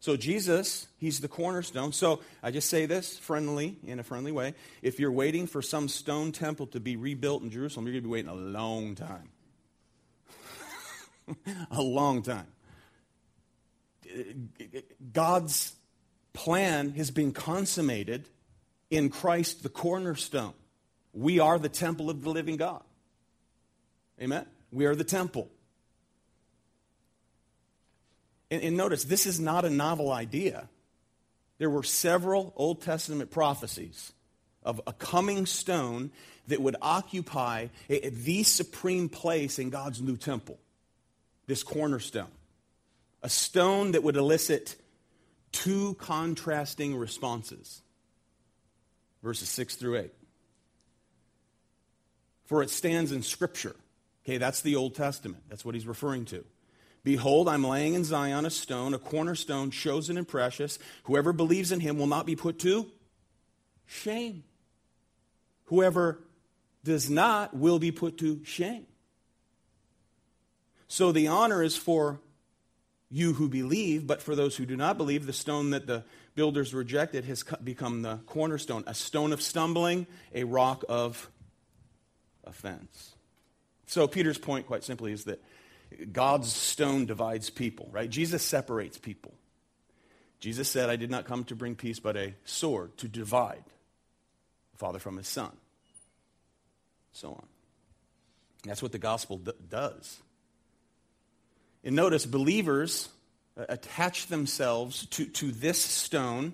So 0.00 0.16
Jesus, 0.16 0.86
he's 0.98 1.20
the 1.20 1.28
cornerstone. 1.28 1.92
So 1.92 2.20
I 2.42 2.50
just 2.50 2.68
say 2.68 2.86
this 2.86 3.18
friendly, 3.18 3.78
in 3.86 3.98
a 3.98 4.02
friendly 4.02 4.32
way. 4.32 4.54
If 4.82 5.00
you're 5.00 5.12
waiting 5.12 5.46
for 5.46 5.62
some 5.62 5.88
stone 5.88 6.32
temple 6.32 6.66
to 6.68 6.80
be 6.80 6.96
rebuilt 6.96 7.42
in 7.42 7.50
Jerusalem, 7.50 7.86
you're 7.86 7.94
going 7.94 8.04
to 8.04 8.08
be 8.08 8.12
waiting 8.12 8.30
a 8.30 8.34
long 8.34 8.94
time. 8.94 9.30
a 11.70 11.82
long 11.82 12.22
time. 12.22 12.46
God's 15.12 15.74
plan 16.32 16.90
has 16.92 17.10
been 17.10 17.32
consummated 17.32 18.28
in 18.90 19.08
Christ, 19.08 19.62
the 19.62 19.68
cornerstone. 19.68 20.54
We 21.12 21.40
are 21.40 21.58
the 21.58 21.68
temple 21.68 22.10
of 22.10 22.22
the 22.22 22.30
living 22.30 22.56
God. 22.56 22.82
Amen? 24.20 24.46
We 24.70 24.86
are 24.86 24.94
the 24.94 25.04
temple. 25.04 25.50
And, 28.50 28.62
and 28.62 28.76
notice, 28.76 29.04
this 29.04 29.26
is 29.26 29.40
not 29.40 29.64
a 29.64 29.70
novel 29.70 30.12
idea. 30.12 30.68
There 31.58 31.70
were 31.70 31.82
several 31.82 32.52
Old 32.56 32.82
Testament 32.82 33.30
prophecies 33.30 34.12
of 34.62 34.80
a 34.86 34.92
coming 34.92 35.46
stone 35.46 36.10
that 36.48 36.60
would 36.60 36.76
occupy 36.82 37.68
the 37.88 38.42
supreme 38.42 39.08
place 39.08 39.58
in 39.58 39.70
God's 39.70 40.00
new 40.00 40.16
temple, 40.16 40.58
this 41.46 41.62
cornerstone. 41.62 42.30
A 43.22 43.28
stone 43.28 43.92
that 43.92 44.02
would 44.02 44.16
elicit 44.16 44.76
two 45.50 45.94
contrasting 45.94 46.94
responses. 46.96 47.82
Verses 49.22 49.48
6 49.48 49.76
through 49.76 49.98
8. 49.98 50.12
For 52.44 52.62
it 52.62 52.70
stands 52.70 53.10
in 53.10 53.22
Scripture. 53.22 53.74
Okay, 54.24 54.38
that's 54.38 54.60
the 54.60 54.76
Old 54.76 54.94
Testament. 54.94 55.42
That's 55.48 55.64
what 55.64 55.74
he's 55.74 55.86
referring 55.86 56.26
to. 56.26 56.44
Behold, 57.06 57.48
I'm 57.48 57.62
laying 57.62 57.94
in 57.94 58.02
Zion 58.02 58.44
a 58.46 58.50
stone, 58.50 58.92
a 58.92 58.98
cornerstone, 58.98 59.70
chosen 59.70 60.16
and 60.16 60.26
precious. 60.26 60.76
Whoever 61.04 61.32
believes 61.32 61.70
in 61.70 61.78
him 61.78 61.98
will 61.98 62.08
not 62.08 62.26
be 62.26 62.34
put 62.34 62.58
to 62.58 62.90
shame. 63.86 64.42
Whoever 65.66 66.18
does 66.82 67.08
not 67.08 67.56
will 67.56 67.78
be 67.78 67.92
put 67.92 68.18
to 68.18 68.44
shame. 68.44 68.88
So 70.88 71.12
the 71.12 71.28
honor 71.28 71.62
is 71.62 71.76
for 71.76 72.18
you 73.08 73.34
who 73.34 73.48
believe, 73.48 74.08
but 74.08 74.20
for 74.20 74.34
those 74.34 74.56
who 74.56 74.66
do 74.66 74.76
not 74.76 74.98
believe, 74.98 75.26
the 75.26 75.32
stone 75.32 75.70
that 75.70 75.86
the 75.86 76.02
builders 76.34 76.74
rejected 76.74 77.24
has 77.26 77.44
become 77.62 78.02
the 78.02 78.16
cornerstone, 78.26 78.82
a 78.88 78.94
stone 78.94 79.32
of 79.32 79.40
stumbling, 79.40 80.08
a 80.34 80.42
rock 80.42 80.84
of 80.88 81.30
offense. 82.42 83.14
So 83.86 84.08
Peter's 84.08 84.38
point, 84.38 84.66
quite 84.66 84.82
simply, 84.82 85.12
is 85.12 85.22
that 85.26 85.40
God's 86.12 86.52
stone 86.52 87.06
divides 87.06 87.50
people, 87.50 87.88
right? 87.92 88.08
Jesus 88.08 88.42
separates 88.42 88.98
people. 88.98 89.34
Jesus 90.40 90.68
said, 90.68 90.90
I 90.90 90.96
did 90.96 91.10
not 91.10 91.24
come 91.24 91.44
to 91.44 91.56
bring 91.56 91.74
peace, 91.74 91.98
but 91.98 92.16
a 92.16 92.34
sword 92.44 92.96
to 92.98 93.08
divide 93.08 93.64
the 94.72 94.78
father 94.78 94.98
from 94.98 95.16
his 95.16 95.28
son. 95.28 95.52
So 97.12 97.30
on. 97.30 97.46
That's 98.64 98.82
what 98.82 98.92
the 98.92 98.98
gospel 98.98 99.38
d- 99.38 99.52
does. 99.68 100.18
And 101.84 101.96
notice, 101.96 102.26
believers 102.26 103.08
uh, 103.56 103.64
attach 103.68 104.26
themselves 104.26 105.06
to, 105.06 105.24
to 105.26 105.52
this 105.52 105.80
stone 105.80 106.52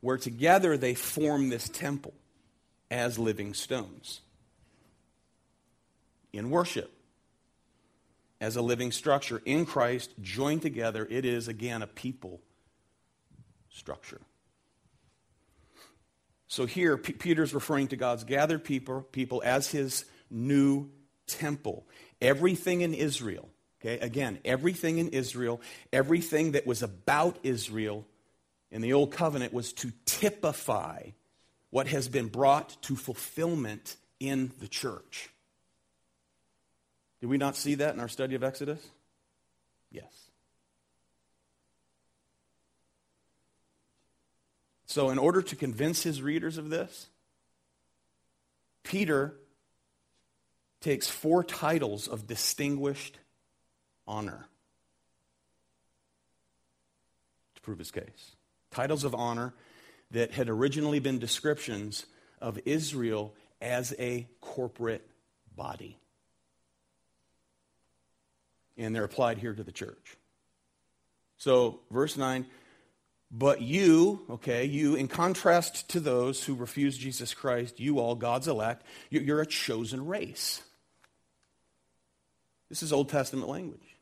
where 0.00 0.16
together 0.16 0.78
they 0.78 0.94
form 0.94 1.50
this 1.50 1.68
temple 1.68 2.14
as 2.90 3.18
living 3.18 3.52
stones 3.52 4.20
in 6.32 6.50
worship 6.50 6.90
as 8.40 8.56
a 8.56 8.62
living 8.62 8.92
structure. 8.92 9.42
In 9.44 9.66
Christ, 9.66 10.10
joined 10.20 10.62
together, 10.62 11.06
it 11.08 11.24
is 11.24 11.48
again 11.48 11.82
a 11.82 11.86
people 11.86 12.40
structure. 13.68 14.20
So 16.48 16.66
here, 16.66 16.96
P- 16.96 17.12
Peter's 17.12 17.54
referring 17.54 17.88
to 17.88 17.96
God's 17.96 18.24
gathered 18.24 18.64
people, 18.64 19.02
people 19.02 19.40
as 19.44 19.70
his 19.70 20.04
new 20.30 20.90
temple. 21.26 21.86
Everything 22.20 22.80
in 22.80 22.92
Israel, 22.92 23.48
okay, 23.80 24.00
again, 24.00 24.40
everything 24.44 24.98
in 24.98 25.10
Israel, 25.10 25.60
everything 25.92 26.52
that 26.52 26.66
was 26.66 26.82
about 26.82 27.38
Israel 27.44 28.04
in 28.70 28.82
the 28.82 28.94
Old 28.94 29.12
Covenant 29.12 29.52
was 29.52 29.72
to 29.74 29.92
typify 30.06 31.10
what 31.70 31.86
has 31.86 32.08
been 32.08 32.26
brought 32.26 32.82
to 32.82 32.96
fulfillment 32.96 33.96
in 34.18 34.52
the 34.58 34.68
church. 34.68 35.30
Did 37.20 37.28
we 37.28 37.38
not 37.38 37.56
see 37.56 37.76
that 37.76 37.94
in 37.94 38.00
our 38.00 38.08
study 38.08 38.34
of 38.34 38.42
Exodus? 38.42 38.80
Yes. 39.90 40.30
So, 44.86 45.10
in 45.10 45.18
order 45.18 45.42
to 45.42 45.56
convince 45.56 46.02
his 46.02 46.20
readers 46.20 46.58
of 46.58 46.70
this, 46.70 47.08
Peter 48.82 49.36
takes 50.80 51.08
four 51.08 51.44
titles 51.44 52.08
of 52.08 52.26
distinguished 52.26 53.18
honor 54.06 54.48
to 57.54 57.60
prove 57.60 57.78
his 57.78 57.90
case. 57.90 58.34
Titles 58.70 59.04
of 59.04 59.14
honor 59.14 59.52
that 60.10 60.32
had 60.32 60.48
originally 60.48 60.98
been 60.98 61.18
descriptions 61.18 62.06
of 62.40 62.58
Israel 62.64 63.34
as 63.60 63.94
a 63.98 64.26
corporate 64.40 65.08
body. 65.54 65.98
And 68.80 68.96
they're 68.96 69.04
applied 69.04 69.38
here 69.38 69.52
to 69.52 69.62
the 69.62 69.72
church. 69.72 70.16
So, 71.36 71.80
verse 71.90 72.16
9, 72.16 72.46
but 73.30 73.62
you, 73.62 74.22
okay, 74.28 74.64
you, 74.64 74.96
in 74.96 75.06
contrast 75.06 75.88
to 75.90 76.00
those 76.00 76.42
who 76.42 76.54
refuse 76.54 76.98
Jesus 76.98 77.32
Christ, 77.32 77.78
you 77.78 78.00
all, 78.00 78.14
God's 78.14 78.48
elect, 78.48 78.84
you're 79.10 79.40
a 79.40 79.46
chosen 79.46 80.06
race. 80.06 80.62
This 82.68 82.82
is 82.82 82.92
Old 82.92 83.08
Testament 83.08 83.48
language. 83.48 83.96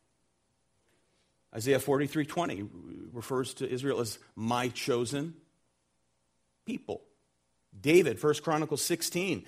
Isaiah 1.55 1.81
43 1.81 2.27
20 2.27 2.69
refers 3.13 3.55
to 3.55 3.69
Israel 3.69 4.01
as 4.01 4.19
my 4.37 4.69
chosen 4.69 5.35
people. 6.67 7.03
David, 7.79 8.23
1 8.23 8.35
Chronicles 8.43 8.83
16, 8.83 9.45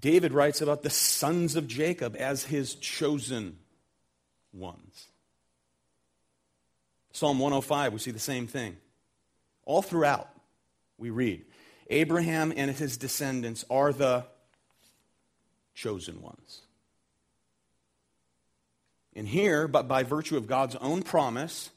David 0.00 0.32
writes 0.32 0.60
about 0.60 0.82
the 0.82 0.90
sons 0.90 1.56
of 1.56 1.66
Jacob 1.66 2.16
as 2.18 2.44
his 2.44 2.74
chosen 2.74 3.58
ones. 4.52 5.06
Psalm 7.12 7.38
105, 7.38 7.92
we 7.92 7.98
see 7.98 8.10
the 8.10 8.18
same 8.18 8.46
thing. 8.46 8.76
All 9.64 9.82
throughout, 9.82 10.28
we 10.98 11.10
read 11.10 11.44
Abraham 11.88 12.52
and 12.56 12.70
his 12.70 12.96
descendants 12.96 13.64
are 13.70 13.92
the 13.92 14.24
chosen 15.74 16.22
ones. 16.22 16.62
And 19.14 19.28
here, 19.28 19.68
but 19.68 19.88
by 19.88 20.04
virtue 20.04 20.36
of 20.36 20.46
God's 20.46 20.76
own 20.76 21.02
promise, 21.02 21.70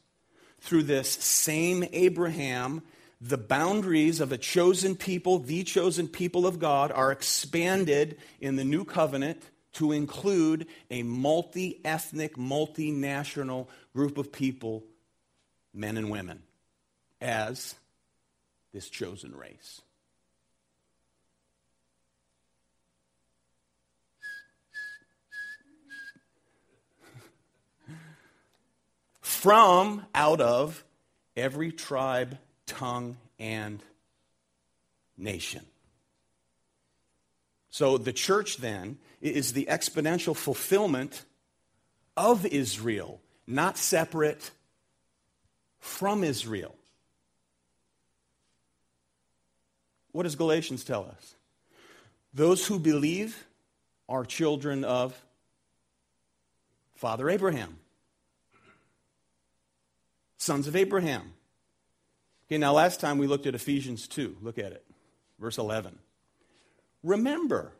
through 0.60 0.84
this 0.84 1.10
same 1.10 1.84
Abraham, 1.92 2.82
the 3.20 3.38
boundaries 3.38 4.20
of 4.20 4.32
a 4.32 4.38
chosen 4.38 4.96
people, 4.96 5.38
the 5.38 5.64
chosen 5.64 6.08
people 6.08 6.46
of 6.46 6.58
God, 6.58 6.90
are 6.90 7.12
expanded 7.12 8.16
in 8.40 8.56
the 8.56 8.64
new 8.64 8.84
covenant 8.84 9.42
to 9.76 9.92
include 9.92 10.66
a 10.90 11.02
multi 11.02 11.80
ethnic, 11.84 12.36
multinational 12.36 13.68
group 13.94 14.18
of 14.18 14.32
people, 14.32 14.84
men 15.72 15.96
and 15.96 16.10
women, 16.10 16.42
as 17.20 17.74
this 18.72 18.90
chosen 18.90 19.34
race. 19.34 19.80
From 29.20 30.04
out 30.14 30.40
of 30.40 30.84
every 31.36 31.70
tribe 31.70 32.38
tongue, 32.66 33.16
and 33.38 33.82
nation. 35.16 35.64
So 37.70 37.98
the 37.98 38.12
church 38.12 38.56
then 38.58 38.98
is 39.26 39.52
the 39.52 39.66
exponential 39.70 40.36
fulfillment 40.36 41.24
of 42.16 42.46
Israel, 42.46 43.20
not 43.46 43.76
separate 43.76 44.50
from 45.78 46.24
Israel. 46.24 46.74
What 50.12 50.22
does 50.22 50.34
Galatians 50.34 50.82
tell 50.82 51.04
us? 51.04 51.34
Those 52.32 52.66
who 52.66 52.78
believe 52.78 53.46
are 54.08 54.24
children 54.24 54.84
of 54.84 55.20
Father 56.94 57.28
Abraham, 57.28 57.76
sons 60.38 60.66
of 60.66 60.76
Abraham. 60.76 61.32
Okay, 62.46 62.58
now 62.58 62.72
last 62.72 63.00
time 63.00 63.18
we 63.18 63.26
looked 63.26 63.46
at 63.46 63.54
Ephesians 63.54 64.08
2. 64.08 64.38
Look 64.40 64.58
at 64.58 64.72
it, 64.72 64.84
verse 65.38 65.58
11. 65.58 65.98
Remember 67.02 67.72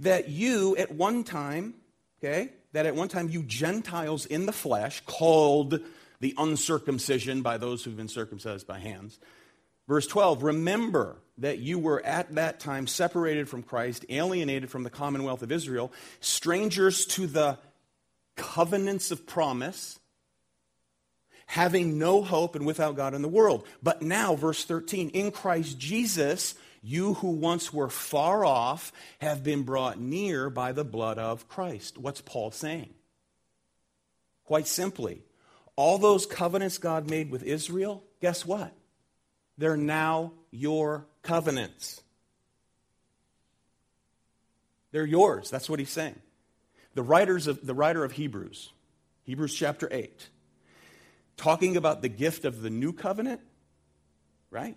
that 0.00 0.28
you 0.28 0.76
at 0.76 0.92
one 0.92 1.24
time, 1.24 1.74
okay, 2.18 2.50
that 2.72 2.86
at 2.86 2.94
one 2.94 3.08
time 3.08 3.28
you 3.28 3.42
Gentiles 3.42 4.26
in 4.26 4.46
the 4.46 4.52
flesh, 4.52 5.02
called 5.06 5.80
the 6.20 6.34
uncircumcision 6.38 7.42
by 7.42 7.58
those 7.58 7.84
who've 7.84 7.96
been 7.96 8.08
circumcised 8.08 8.66
by 8.66 8.78
hands. 8.78 9.18
Verse 9.88 10.06
12, 10.06 10.42
remember 10.42 11.16
that 11.38 11.58
you 11.58 11.78
were 11.78 12.04
at 12.04 12.34
that 12.34 12.58
time 12.58 12.86
separated 12.86 13.48
from 13.48 13.62
Christ, 13.62 14.04
alienated 14.08 14.70
from 14.70 14.82
the 14.82 14.90
commonwealth 14.90 15.42
of 15.42 15.52
Israel, 15.52 15.92
strangers 16.20 17.06
to 17.06 17.26
the 17.26 17.58
covenants 18.34 19.10
of 19.10 19.26
promise 19.26 19.98
having 21.46 21.98
no 21.98 22.22
hope 22.22 22.56
and 22.56 22.66
without 22.66 22.96
God 22.96 23.14
in 23.14 23.22
the 23.22 23.28
world. 23.28 23.66
But 23.82 24.02
now, 24.02 24.34
verse 24.34 24.64
13, 24.64 25.10
in 25.10 25.30
Christ 25.30 25.78
Jesus, 25.78 26.54
you 26.82 27.14
who 27.14 27.30
once 27.30 27.72
were 27.72 27.88
far 27.88 28.44
off 28.44 28.92
have 29.20 29.42
been 29.42 29.62
brought 29.62 29.98
near 29.98 30.50
by 30.50 30.72
the 30.72 30.84
blood 30.84 31.18
of 31.18 31.48
Christ. 31.48 31.98
What's 31.98 32.20
Paul 32.20 32.50
saying? 32.50 32.94
Quite 34.44 34.66
simply, 34.66 35.22
all 35.74 35.98
those 35.98 36.24
covenants 36.24 36.78
God 36.78 37.10
made 37.10 37.30
with 37.30 37.42
Israel, 37.42 38.04
guess 38.20 38.46
what? 38.46 38.72
They're 39.58 39.76
now 39.76 40.32
your 40.50 41.06
covenants. 41.22 42.02
They're 44.92 45.04
yours. 45.04 45.50
That's 45.50 45.68
what 45.68 45.78
he's 45.78 45.90
saying. 45.90 46.18
The, 46.94 47.02
writers 47.02 47.46
of, 47.46 47.66
the 47.66 47.74
writer 47.74 48.04
of 48.04 48.12
Hebrews, 48.12 48.72
Hebrews 49.24 49.54
chapter 49.54 49.88
8, 49.90 50.28
talking 51.36 51.76
about 51.76 52.00
the 52.00 52.08
gift 52.08 52.44
of 52.44 52.62
the 52.62 52.70
new 52.70 52.92
covenant, 52.92 53.42
right? 54.50 54.76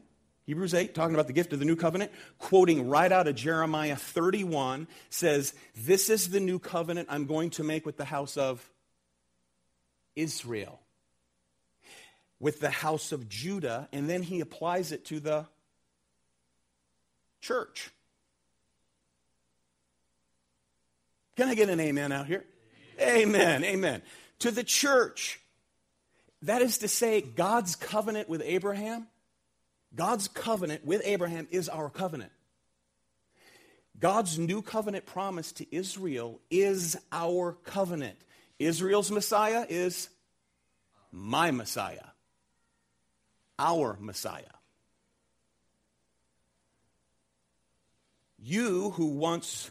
Hebrews 0.50 0.74
8, 0.74 0.96
talking 0.96 1.14
about 1.14 1.28
the 1.28 1.34
gift 1.34 1.54
of 1.54 1.60
the 1.60 1.66
new 1.66 1.76
covenant, 1.76 2.12
quoting 2.40 2.90
right 2.90 3.12
out 3.12 3.28
of 3.28 3.36
Jeremiah 3.36 3.96
31, 3.96 4.88
says, 5.12 5.54
This 5.78 6.10
is 6.10 6.32
the 6.32 6.40
new 6.40 6.58
covenant 6.58 7.08
I'm 7.12 7.28
going 7.28 7.52
to 7.52 7.64
make 7.64 7.86
with 7.86 7.98
the 7.98 8.06
house 8.06 8.36
of 8.36 8.68
Israel, 10.16 10.80
with 12.40 12.62
the 12.62 12.72
house 12.72 13.12
of 13.12 13.30
Judah, 13.30 13.90
and 13.92 14.10
then 14.10 14.24
he 14.24 14.40
applies 14.40 14.92
it 14.92 15.06
to 15.06 15.20
the 15.20 15.46
church. 17.42 17.92
Can 21.38 21.48
I 21.48 21.54
get 21.54 21.70
an 21.70 21.80
amen 21.80 22.12
out 22.12 22.26
here? 22.26 22.44
Amen, 23.00 23.64
amen. 23.64 24.02
To 24.40 24.50
the 24.50 24.64
church. 24.64 25.40
That 26.42 26.64
is 26.64 26.80
to 26.80 26.88
say, 26.88 27.22
God's 27.22 27.76
covenant 27.76 28.30
with 28.30 28.42
Abraham, 28.44 29.06
God's 29.95 30.28
covenant 30.28 30.86
with 30.86 31.02
Abraham 31.06 31.47
is 31.52 31.67
our 31.69 31.89
covenant. 31.89 32.32
God's 33.99 34.39
new 34.39 34.62
covenant 34.62 35.06
promise 35.06 35.52
to 35.54 35.75
Israel 35.75 36.39
is 36.49 36.97
our 37.12 37.58
covenant. 37.63 38.17
Israel's 38.58 39.12
Messiah 39.12 39.65
is 39.67 40.10
my 41.12 41.52
Messiah, 41.52 42.06
our 43.58 43.97
Messiah. 43.99 44.43
You 48.38 48.91
who 48.91 49.08
once 49.08 49.69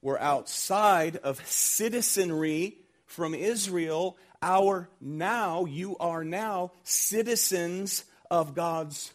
were 0.00 0.20
outside 0.20 1.16
of 1.18 1.46
citizenry 1.46 2.78
from 3.06 3.34
Israel 3.34 4.16
our 4.42 4.88
now, 5.00 5.66
you 5.66 5.96
are 5.98 6.24
now 6.24 6.72
citizens 6.82 8.04
of 8.32 8.54
God's 8.54 9.12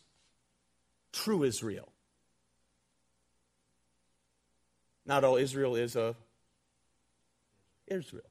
true 1.12 1.42
Israel. 1.44 1.92
Not 5.08 5.24
all 5.24 5.38
Israel 5.38 5.76
is 5.76 5.96
a 5.96 6.16
Israel. 7.88 8.30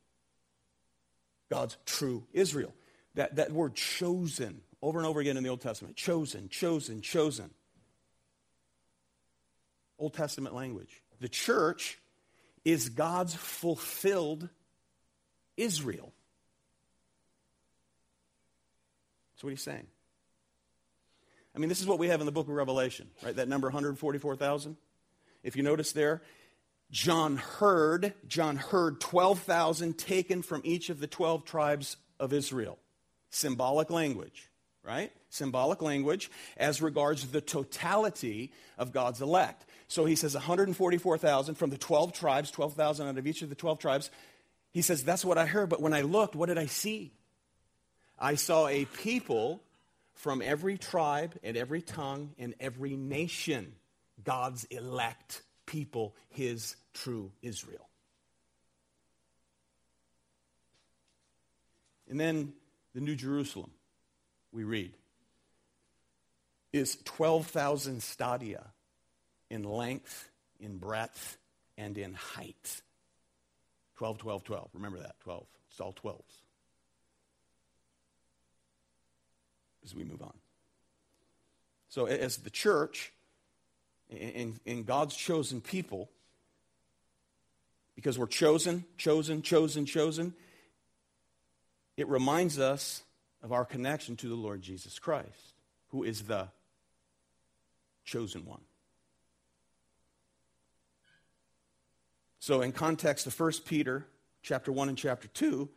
God's 1.51 1.77
true 1.87 2.25
Israel. 2.33 2.73
That, 3.17 3.35
that 3.37 3.51
word 3.51 3.75
chosen, 3.75 4.61
over 4.81 4.99
and 5.01 5.09
over 5.09 5.19
again 5.19 5.37
in 5.37 5.43
the 5.43 5.49
Old 5.49 5.61
Testament. 5.61 5.97
Chosen, 5.97 6.49
chosen, 6.49 7.01
chosen. 7.01 7.51
Old 9.99 10.15
Testament 10.15 10.55
language. 10.55 11.03
The 11.19 11.29
church 11.29 11.99
is 12.65 12.91
God's 12.91 13.35
fulfilled 13.35 14.49
Israel. 15.57 16.13
That's 19.35 19.43
what 19.43 19.51
he's 19.51 19.63
saying. 19.63 19.89
I 21.57 21.59
mean, 21.59 21.71
this 21.71 21.81
is 21.81 21.87
what 21.87 21.99
we 21.99 22.09
have 22.09 22.21
in 22.21 22.27
the 22.27 22.33
book 22.33 22.49
of 22.49 22.55
Revelation, 22.55 23.09
right? 23.23 23.35
That 23.35 23.49
number 23.49 23.69
144,000. 23.69 24.77
If 25.43 25.57
you 25.57 25.63
notice 25.63 25.93
there, 25.93 26.21
John 26.91 27.39
heard, 27.39 28.13
John 28.29 28.57
heard 28.57 29.01
12,000 29.01 29.97
taken 29.97 30.43
from 30.43 30.61
each 30.65 30.91
of 30.91 31.01
the 31.01 31.07
12 31.07 31.47
tribes 31.47 31.97
of 32.21 32.35
Israel. 32.35 32.79
Symbolic 33.31 33.89
language, 33.91 34.51
right? 34.85 35.11
Symbolic 35.31 35.81
language 35.81 36.31
as 36.59 36.83
regards 36.83 37.27
the 37.29 37.41
totality 37.41 38.53
of 38.77 38.93
God's 38.93 39.23
elect. 39.23 39.65
So 39.89 40.05
he 40.05 40.15
says 40.15 40.35
144,000 40.35 41.55
from 41.55 41.71
the 41.71 41.79
12 41.79 42.13
tribes, 42.13 42.51
12,000 42.51 43.09
out 43.09 43.17
of 43.17 43.27
each 43.27 43.41
of 43.41 43.49
the 43.49 43.55
12 43.55 43.79
tribes. 43.79 44.11
He 44.73 44.83
says, 44.83 45.03
That's 45.03 45.25
what 45.25 45.39
I 45.39 45.47
heard. 45.47 45.71
But 45.71 45.81
when 45.81 45.95
I 45.95 46.03
looked, 46.03 46.37
what 46.37 46.51
did 46.51 46.59
I 46.59 46.67
see? 46.67 47.15
I 48.19 48.35
saw 48.35 48.69
a 48.69 48.85
people 48.85 49.63
from 50.17 50.43
every 50.43 50.79
tribe 50.79 51.35
and 51.45 51.57
every 51.57 51.83
tongue 51.83 52.31
and 52.39 52.55
every 52.59 52.97
nation, 52.97 53.75
God's 54.25 54.65
elect 54.65 55.43
people, 55.67 56.15
his 56.31 56.75
true 56.95 57.31
Israel. 57.43 57.89
And 62.09 62.19
then 62.19 62.55
the 62.95 63.01
New 63.01 63.15
Jerusalem, 63.15 63.71
we 64.53 64.65
read, 64.65 64.93
is 66.73 66.97
12,000 67.05 68.03
stadia 68.03 68.65
in 69.51 69.65
length, 69.65 70.31
in 70.61 70.79
breadth, 70.79 71.37
and 71.77 71.99
in 71.99 72.15
height. 72.15 72.81
12, 73.97 74.19
12, 74.19 74.45
12. 74.45 74.71
Remember 74.73 74.99
that, 74.99 75.21
12. 75.21 75.47
It's 75.71 75.81
all 75.81 75.93
12s. 75.93 76.36
As 79.87 79.95
we 79.95 80.03
move 80.03 80.21
on. 80.21 80.33
So, 81.89 82.07
as 82.07 82.39
the 82.39 82.51
church, 82.51 83.13
in, 84.11 84.59
in 84.67 84.83
God's 84.83 85.15
chosen 85.15 85.61
people, 85.61 86.11
because 87.95 88.19
we're 88.19 88.27
chosen, 88.27 88.85
chosen, 88.99 89.43
chosen, 89.43 89.87
chosen, 89.87 90.35
it 91.97 92.09
reminds 92.09 92.59
us 92.59 93.03
of 93.45 93.53
our 93.53 93.65
connection 93.65 94.17
to 94.17 94.29
the 94.29 94.35
Lord 94.35 94.61
Jesus 94.61 94.99
Christ, 94.99 95.55
who 95.91 96.03
is 96.03 96.23
the 96.23 96.49
chosen 98.05 98.45
one. 98.45 98.63
So, 102.41 102.61
in 102.61 102.73
context 102.73 103.29
of 103.29 103.39
1 103.39 103.53
Peter 103.65 104.05
chapter 104.43 104.73
1 104.73 104.89
and 104.89 104.99
chapter 104.99 105.29
2, 105.29 105.69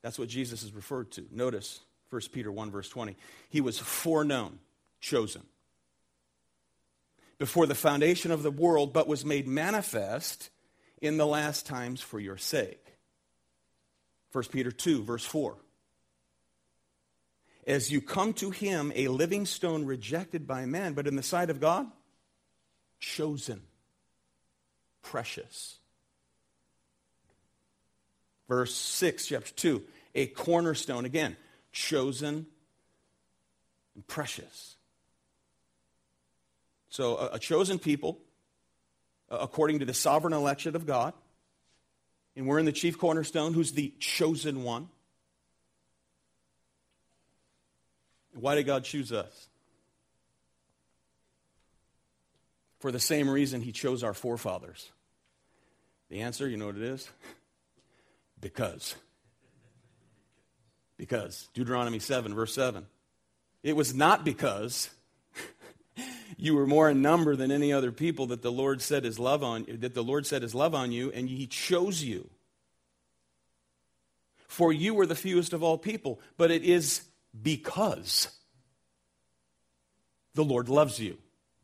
that's 0.00 0.18
what 0.18 0.28
Jesus 0.28 0.62
is 0.62 0.72
referred 0.72 1.10
to. 1.12 1.26
Notice 1.30 1.80
1 2.10 2.22
Peter 2.32 2.50
1, 2.50 2.70
verse 2.70 2.88
20. 2.88 3.16
He 3.48 3.60
was 3.60 3.78
foreknown, 3.78 4.58
chosen, 5.00 5.42
before 7.38 7.66
the 7.66 7.74
foundation 7.74 8.30
of 8.30 8.42
the 8.42 8.50
world, 8.50 8.92
but 8.92 9.08
was 9.08 9.24
made 9.24 9.46
manifest 9.46 10.50
in 11.00 11.16
the 11.16 11.26
last 11.26 11.66
times 11.66 12.00
for 12.00 12.20
your 12.20 12.36
sake. 12.36 12.84
1 14.32 14.44
Peter 14.44 14.70
2, 14.70 15.04
verse 15.04 15.24
4. 15.24 15.56
As 17.66 17.90
you 17.90 18.00
come 18.00 18.32
to 18.34 18.50
him, 18.50 18.92
a 18.94 19.08
living 19.08 19.46
stone 19.46 19.84
rejected 19.84 20.46
by 20.46 20.66
man, 20.66 20.94
but 20.94 21.06
in 21.06 21.16
the 21.16 21.22
sight 21.22 21.50
of 21.50 21.60
God, 21.60 21.86
chosen, 22.98 23.62
precious. 25.02 25.76
Verse 28.48 28.74
6, 28.74 29.26
chapter 29.26 29.52
2, 29.52 29.82
a 30.14 30.26
cornerstone, 30.26 31.04
again, 31.04 31.36
chosen 31.72 32.46
and 33.94 34.06
precious. 34.06 34.76
So, 36.88 37.16
a, 37.16 37.30
a 37.34 37.38
chosen 37.38 37.78
people, 37.78 38.18
according 39.30 39.78
to 39.78 39.84
the 39.84 39.94
sovereign 39.94 40.32
election 40.32 40.74
of 40.74 40.86
God, 40.86 41.14
and 42.36 42.46
we're 42.46 42.58
in 42.58 42.64
the 42.64 42.72
chief 42.72 42.98
cornerstone, 42.98 43.54
who's 43.54 43.72
the 43.72 43.92
chosen 43.98 44.62
one. 44.62 44.88
Why 48.32 48.54
did 48.54 48.64
God 48.64 48.84
choose 48.84 49.12
us? 49.12 49.48
For 52.78 52.90
the 52.90 53.00
same 53.00 53.28
reason 53.28 53.60
he 53.60 53.72
chose 53.72 54.02
our 54.02 54.14
forefathers. 54.14 54.90
The 56.08 56.22
answer, 56.22 56.48
you 56.48 56.56
know 56.56 56.66
what 56.66 56.76
it 56.76 56.82
is? 56.82 57.08
Because. 58.40 58.94
Because. 61.00 61.48
Deuteronomy 61.54 61.98
7, 61.98 62.34
verse 62.34 62.52
7. 62.52 62.84
It 63.62 63.74
was 63.74 63.94
not 63.94 64.22
because 64.22 64.90
you 66.36 66.54
were 66.54 66.66
more 66.66 66.90
in 66.90 67.00
number 67.00 67.34
than 67.34 67.50
any 67.50 67.72
other 67.72 67.90
people 67.90 68.26
that 68.26 68.42
the 68.42 68.52
Lord 68.52 68.82
set 68.82 69.04
his 69.04 69.18
love 69.18 69.42
on 69.42 69.64
that 69.78 69.94
the 69.94 70.04
Lord 70.04 70.26
set 70.26 70.42
his 70.42 70.54
love 70.54 70.74
on 70.74 70.92
you 70.92 71.10
and 71.10 71.26
he 71.26 71.46
chose 71.46 72.02
you. 72.02 72.28
For 74.46 74.74
you 74.74 74.92
were 74.92 75.06
the 75.06 75.14
fewest 75.14 75.54
of 75.54 75.62
all 75.62 75.78
people, 75.78 76.20
but 76.36 76.50
it 76.50 76.64
is 76.64 77.00
because 77.40 78.28
the 80.34 80.44
Lord 80.44 80.68
loves 80.68 80.98
you. 80.98 81.16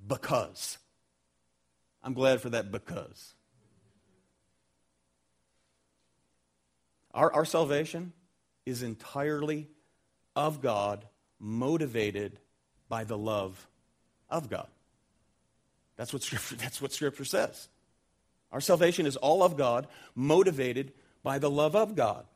Because. 0.06 0.78
I'm 2.02 2.14
glad 2.14 2.40
for 2.40 2.48
that 2.48 2.72
because. 2.72 3.34
Our, 7.12 7.30
our 7.34 7.44
salvation 7.44 8.14
is 8.66 8.82
entirely 8.82 9.68
of 10.34 10.60
God, 10.60 11.06
motivated 11.38 12.38
by 12.88 13.04
the 13.04 13.16
love 13.16 13.66
of 14.28 14.50
God. 14.50 14.66
That's 15.96 16.12
what 16.12 16.22
Scripture, 16.22 16.56
that's 16.58 16.82
what 16.82 16.92
Scripture 16.92 17.24
says. 17.24 17.68
Our 18.52 18.60
salvation 18.60 19.06
is 19.06 19.16
all 19.16 19.42
of 19.42 19.56
God, 19.56 19.86
motivated 20.14 20.92
by 21.22 21.38
the 21.38 21.50
love 21.50 21.74
of 21.74 21.96
God. 21.96 22.26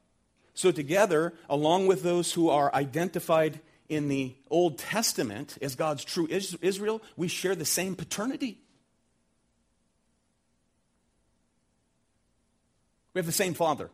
So, 0.55 0.73
together, 0.73 1.35
along 1.49 1.87
with 1.87 2.03
those 2.03 2.33
who 2.33 2.51
are 2.51 2.75
identified 2.75 3.61
in 3.88 4.09
the 4.09 4.35
Old 4.51 4.79
Testament 4.79 5.57
as 5.62 5.75
God's 5.75 6.05
true 6.05 6.29
Israel, 6.29 7.03
we 7.16 7.29
share 7.29 7.55
the 7.55 7.64
same 7.64 7.95
paternity. 7.95 8.59
We 13.14 13.19
have 13.19 13.27
the 13.27 13.33
same 13.33 13.55
Father 13.55 13.90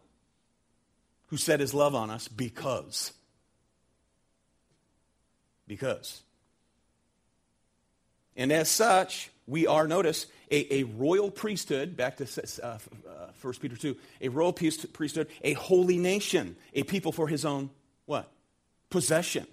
who 1.29 1.37
set 1.37 1.61
his 1.61 1.75
love 1.75 1.95
on 1.95 2.11
us 2.11 2.29
because. 2.29 3.13
Because. 5.67 6.23
And 8.37 8.53
as 8.53 8.69
such, 8.69 9.31
we 9.47 9.67
are, 9.67 9.89
notice, 9.89 10.27
a, 10.51 10.81
a 10.81 10.83
royal 10.85 11.31
priesthood, 11.31 11.97
back 11.97 12.17
to 12.19 12.27
uh, 12.63 12.67
uh, 12.67 12.79
1 13.41 13.55
Peter 13.55 13.77
2, 13.77 13.97
a 14.21 14.29
royal 14.29 14.53
priesthood, 14.53 15.29
a 15.43 15.55
holy 15.55 15.99
nation, 15.99 16.57
a 16.75 16.83
people 16.83 17.13
for 17.13 17.29
his 17.29 17.45
own, 17.45 17.71
what? 18.05 18.31
Possession. 18.91 19.47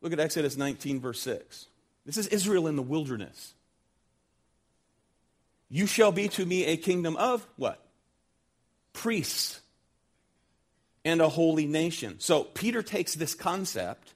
Look 0.00 0.12
at 0.12 0.20
Exodus 0.20 0.56
19, 0.56 1.00
verse 1.00 1.20
6. 1.20 1.66
This 2.04 2.18
is 2.18 2.26
Israel 2.26 2.66
in 2.66 2.76
the 2.76 2.82
wilderness. 2.82 3.54
You 5.70 5.86
shall 5.86 6.12
be 6.12 6.28
to 6.28 6.44
me 6.44 6.66
a 6.66 6.76
kingdom 6.76 7.16
of 7.16 7.46
what? 7.56 7.83
Priests 8.94 9.60
and 11.04 11.20
a 11.20 11.28
holy 11.28 11.66
nation. 11.66 12.18
So 12.18 12.44
Peter 12.44 12.82
takes 12.82 13.14
this 13.14 13.34
concept 13.34 14.14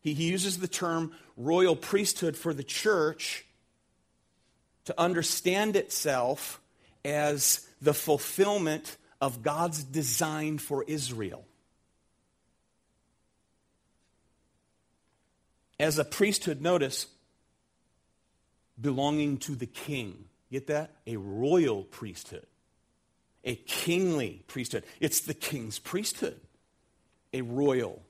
he, 0.00 0.14
he 0.14 0.30
uses 0.30 0.58
the 0.58 0.68
term 0.68 1.12
royal 1.36 1.76
priesthood 1.76 2.36
for 2.36 2.54
the 2.54 2.62
church 2.62 3.44
to 4.84 4.98
understand 4.98 5.76
itself 5.76 6.60
as 7.04 7.68
the 7.82 7.94
fulfillment 7.94 8.96
of 9.20 9.42
God's 9.42 9.84
design 9.84 10.58
for 10.58 10.84
Israel. 10.84 11.44
As 15.78 15.98
a 15.98 16.04
priesthood, 16.04 16.60
notice, 16.60 17.06
belonging 18.80 19.38
to 19.38 19.54
the 19.54 19.66
king. 19.66 20.24
Get 20.50 20.68
that? 20.68 20.92
A 21.06 21.16
royal 21.16 21.84
priesthood, 21.84 22.46
a 23.44 23.54
kingly 23.54 24.42
priesthood. 24.46 24.84
It's 25.00 25.20
the 25.20 25.34
king's 25.34 25.78
priesthood, 25.78 26.40
a 27.32 27.42
royal 27.42 28.02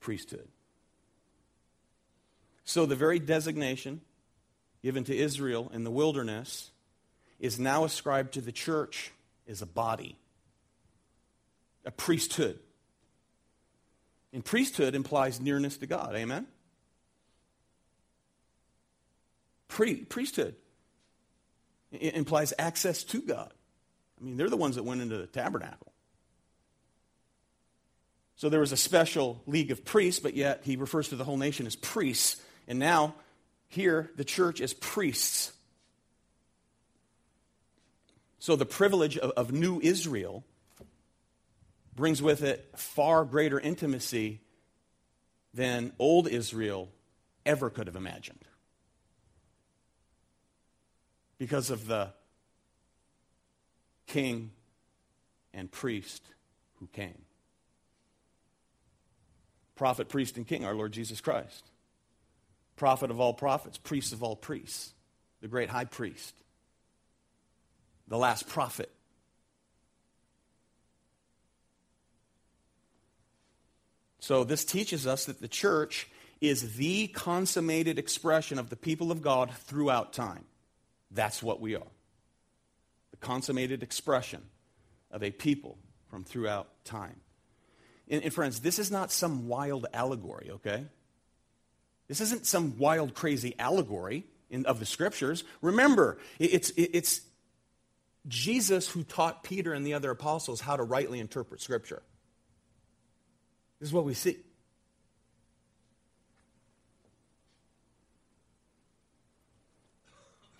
priesthood. 0.00 0.48
So 2.64 2.86
the 2.86 2.96
very 2.96 3.18
designation 3.18 4.00
given 4.82 5.04
to 5.04 5.16
Israel 5.16 5.70
in 5.72 5.84
the 5.84 5.90
wilderness 5.90 6.70
is 7.38 7.58
now 7.58 7.84
ascribed 7.84 8.34
to 8.34 8.40
the 8.40 8.52
church 8.52 9.12
as 9.48 9.62
a 9.62 9.66
body, 9.66 10.16
a 11.84 11.90
priesthood. 11.90 12.58
And 14.32 14.44
priesthood 14.44 14.94
implies 14.94 15.40
nearness 15.40 15.76
to 15.78 15.86
God. 15.86 16.14
Amen? 16.14 16.46
Priesthood 19.68 20.54
it 21.92 22.14
implies 22.14 22.52
access 22.58 23.04
to 23.04 23.20
God. 23.20 23.52
I 24.20 24.24
mean, 24.24 24.36
they're 24.36 24.50
the 24.50 24.56
ones 24.56 24.76
that 24.76 24.84
went 24.84 25.00
into 25.00 25.16
the 25.16 25.26
tabernacle. 25.26 25.92
So 28.36 28.48
there 28.48 28.60
was 28.60 28.72
a 28.72 28.76
special 28.76 29.42
league 29.46 29.70
of 29.70 29.84
priests, 29.84 30.20
but 30.20 30.34
yet 30.34 30.62
he 30.64 30.76
refers 30.76 31.08
to 31.08 31.16
the 31.16 31.24
whole 31.24 31.36
nation 31.36 31.66
as 31.66 31.76
priests. 31.76 32.40
And 32.66 32.78
now, 32.78 33.14
here, 33.68 34.10
the 34.16 34.24
church 34.24 34.60
is 34.60 34.74
priests. 34.74 35.52
So 38.38 38.56
the 38.56 38.66
privilege 38.66 39.16
of, 39.16 39.30
of 39.32 39.52
new 39.52 39.80
Israel 39.80 40.44
brings 41.94 42.20
with 42.20 42.42
it 42.42 42.68
far 42.76 43.24
greater 43.24 43.60
intimacy 43.60 44.40
than 45.54 45.92
old 45.98 46.26
Israel 46.26 46.88
ever 47.44 47.70
could 47.70 47.86
have 47.86 47.96
imagined. 47.96 48.44
Because 51.42 51.70
of 51.70 51.88
the 51.88 52.10
king 54.06 54.52
and 55.52 55.68
priest 55.68 56.22
who 56.78 56.86
came. 56.86 57.20
Prophet, 59.74 60.08
priest, 60.08 60.36
and 60.36 60.46
king, 60.46 60.64
our 60.64 60.72
Lord 60.72 60.92
Jesus 60.92 61.20
Christ. 61.20 61.68
Prophet 62.76 63.10
of 63.10 63.18
all 63.18 63.34
prophets, 63.34 63.76
priest 63.76 64.12
of 64.12 64.22
all 64.22 64.36
priests, 64.36 64.92
the 65.40 65.48
great 65.48 65.68
high 65.68 65.84
priest, 65.84 66.32
the 68.06 68.18
last 68.18 68.48
prophet. 68.48 68.92
So, 74.20 74.44
this 74.44 74.64
teaches 74.64 75.08
us 75.08 75.24
that 75.24 75.40
the 75.40 75.48
church 75.48 76.06
is 76.40 76.76
the 76.76 77.08
consummated 77.08 77.98
expression 77.98 78.60
of 78.60 78.70
the 78.70 78.76
people 78.76 79.10
of 79.10 79.22
God 79.22 79.50
throughout 79.50 80.12
time. 80.12 80.44
That's 81.12 81.42
what 81.42 81.60
we 81.60 81.74
are. 81.74 81.92
The 83.10 83.16
consummated 83.18 83.82
expression 83.82 84.42
of 85.10 85.22
a 85.22 85.30
people 85.30 85.78
from 86.08 86.24
throughout 86.24 86.68
time. 86.84 87.20
And, 88.08 88.22
and, 88.22 88.32
friends, 88.32 88.60
this 88.60 88.78
is 88.78 88.90
not 88.90 89.12
some 89.12 89.46
wild 89.48 89.86
allegory, 89.92 90.50
okay? 90.52 90.84
This 92.08 92.20
isn't 92.20 92.46
some 92.46 92.78
wild, 92.78 93.14
crazy 93.14 93.54
allegory 93.58 94.24
in, 94.50 94.66
of 94.66 94.80
the 94.80 94.86
scriptures. 94.86 95.44
Remember, 95.60 96.18
it's, 96.38 96.72
it's 96.76 97.20
Jesus 98.26 98.88
who 98.88 99.02
taught 99.04 99.42
Peter 99.42 99.72
and 99.72 99.86
the 99.86 99.94
other 99.94 100.10
apostles 100.10 100.60
how 100.60 100.76
to 100.76 100.82
rightly 100.82 101.20
interpret 101.20 101.60
scripture. 101.60 102.02
This 103.80 103.88
is 103.88 103.92
what 103.92 104.04
we 104.04 104.14
see. 104.14 104.38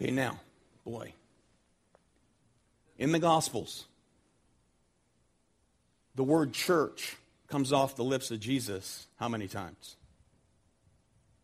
Okay, 0.02 0.10
now, 0.10 0.40
boy, 0.84 1.12
in 2.98 3.12
the 3.12 3.20
Gospels, 3.20 3.84
the 6.16 6.24
word 6.24 6.52
church 6.52 7.16
comes 7.46 7.72
off 7.72 7.94
the 7.94 8.02
lips 8.02 8.32
of 8.32 8.40
Jesus 8.40 9.06
how 9.20 9.28
many 9.28 9.46
times? 9.46 9.94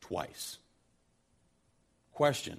Twice. 0.00 0.58
Question 2.10 2.58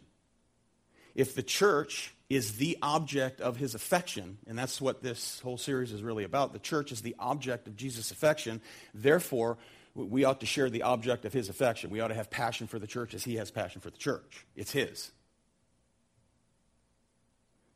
If 1.15 1.35
the 1.35 1.43
church 1.43 2.13
is 2.29 2.55
the 2.55 2.77
object 2.81 3.41
of 3.41 3.57
his 3.57 3.75
affection, 3.75 4.37
and 4.47 4.57
that's 4.57 4.79
what 4.79 5.03
this 5.03 5.41
whole 5.41 5.57
series 5.57 5.91
is 5.91 6.01
really 6.01 6.23
about, 6.23 6.53
the 6.53 6.59
church 6.59 6.93
is 6.93 7.01
the 7.01 7.15
object 7.19 7.67
of 7.67 7.75
Jesus' 7.75 8.09
affection, 8.09 8.61
therefore, 8.93 9.57
we 9.95 10.23
ought 10.23 10.39
to 10.39 10.45
share 10.45 10.69
the 10.69 10.83
object 10.83 11.25
of 11.25 11.33
his 11.33 11.49
affection. 11.49 11.89
We 11.89 11.99
ought 11.99 12.07
to 12.07 12.13
have 12.13 12.29
passion 12.29 12.67
for 12.67 12.79
the 12.79 12.87
church 12.87 13.13
as 13.13 13.25
he 13.25 13.35
has 13.35 13.51
passion 13.51 13.81
for 13.81 13.89
the 13.89 13.97
church. 13.97 14.45
It's 14.55 14.71
his. 14.71 15.11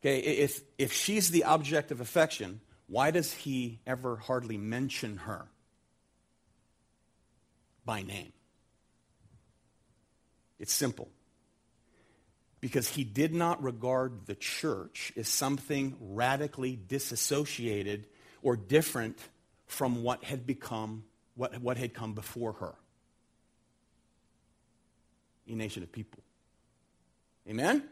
Okay, 0.04 0.20
if, 0.20 0.62
if 0.78 0.92
she's 0.92 1.32
the 1.32 1.46
object 1.46 1.90
of 1.90 2.02
affection, 2.02 2.60
why 2.88 3.10
does 3.10 3.32
he 3.32 3.80
ever 3.88 4.18
hardly 4.18 4.58
mention 4.58 5.16
her 5.16 5.48
by 7.86 8.02
name? 8.02 8.34
It's 10.60 10.74
simple. 10.74 11.10
Because 12.60 12.90
he 12.90 13.06
did 13.06 13.34
not 13.34 13.64
regard 13.64 14.26
the 14.26 14.36
church 14.36 15.14
as 15.16 15.30
something 15.30 15.96
radically 16.02 16.78
disassociated 16.86 18.06
or 18.42 18.58
different 18.58 19.18
from 19.68 20.04
what 20.04 20.26
had 20.26 20.46
become, 20.46 21.06
what, 21.36 21.62
what 21.62 21.78
had 21.78 21.94
come 21.94 22.14
before 22.14 22.54
her. 22.54 22.76
A 25.48 25.56
nation 25.56 25.82
of 25.82 25.94
people. 25.94 26.20
Amen? 27.50 27.84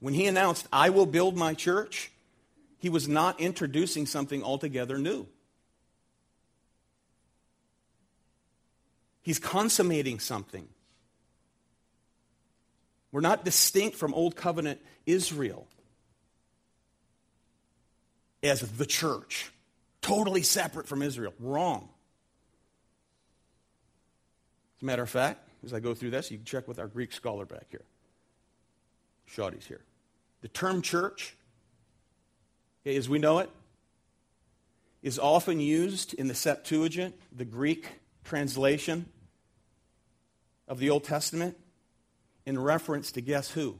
When 0.00 0.14
he 0.14 0.26
announced, 0.26 0.66
I 0.72 0.90
will 0.90 1.06
build 1.06 1.36
my 1.36 1.54
church, 1.54 2.10
he 2.78 2.88
was 2.88 3.06
not 3.06 3.40
introducing 3.40 4.06
something 4.06 4.42
altogether 4.42 4.98
new. 4.98 5.26
He's 9.22 9.38
consummating 9.38 10.18
something. 10.18 10.66
We're 13.12 13.20
not 13.20 13.44
distinct 13.44 13.96
from 13.96 14.14
Old 14.14 14.34
Covenant 14.34 14.80
Israel 15.04 15.66
as 18.42 18.60
the 18.60 18.86
church, 18.86 19.52
totally 20.00 20.42
separate 20.42 20.88
from 20.88 21.02
Israel. 21.02 21.34
Wrong. 21.38 21.90
As 24.78 24.82
a 24.82 24.86
matter 24.86 25.02
of 25.02 25.10
fact, 25.10 25.46
as 25.62 25.74
I 25.74 25.80
go 25.80 25.92
through 25.92 26.10
this, 26.10 26.30
you 26.30 26.38
can 26.38 26.46
check 26.46 26.66
with 26.66 26.78
our 26.78 26.86
Greek 26.86 27.12
scholar 27.12 27.44
back 27.44 27.66
here. 27.70 27.84
Shawty's 29.26 29.66
here. 29.66 29.82
The 30.40 30.48
term 30.48 30.82
church, 30.82 31.36
as 32.86 33.08
we 33.08 33.18
know 33.18 33.38
it, 33.38 33.50
is 35.02 35.18
often 35.18 35.60
used 35.60 36.14
in 36.14 36.28
the 36.28 36.34
Septuagint, 36.34 37.14
the 37.34 37.44
Greek 37.44 37.88
translation 38.24 39.06
of 40.68 40.78
the 40.78 40.90
Old 40.90 41.04
Testament, 41.04 41.56
in 42.46 42.58
reference 42.58 43.12
to 43.12 43.20
guess 43.20 43.50
who? 43.50 43.78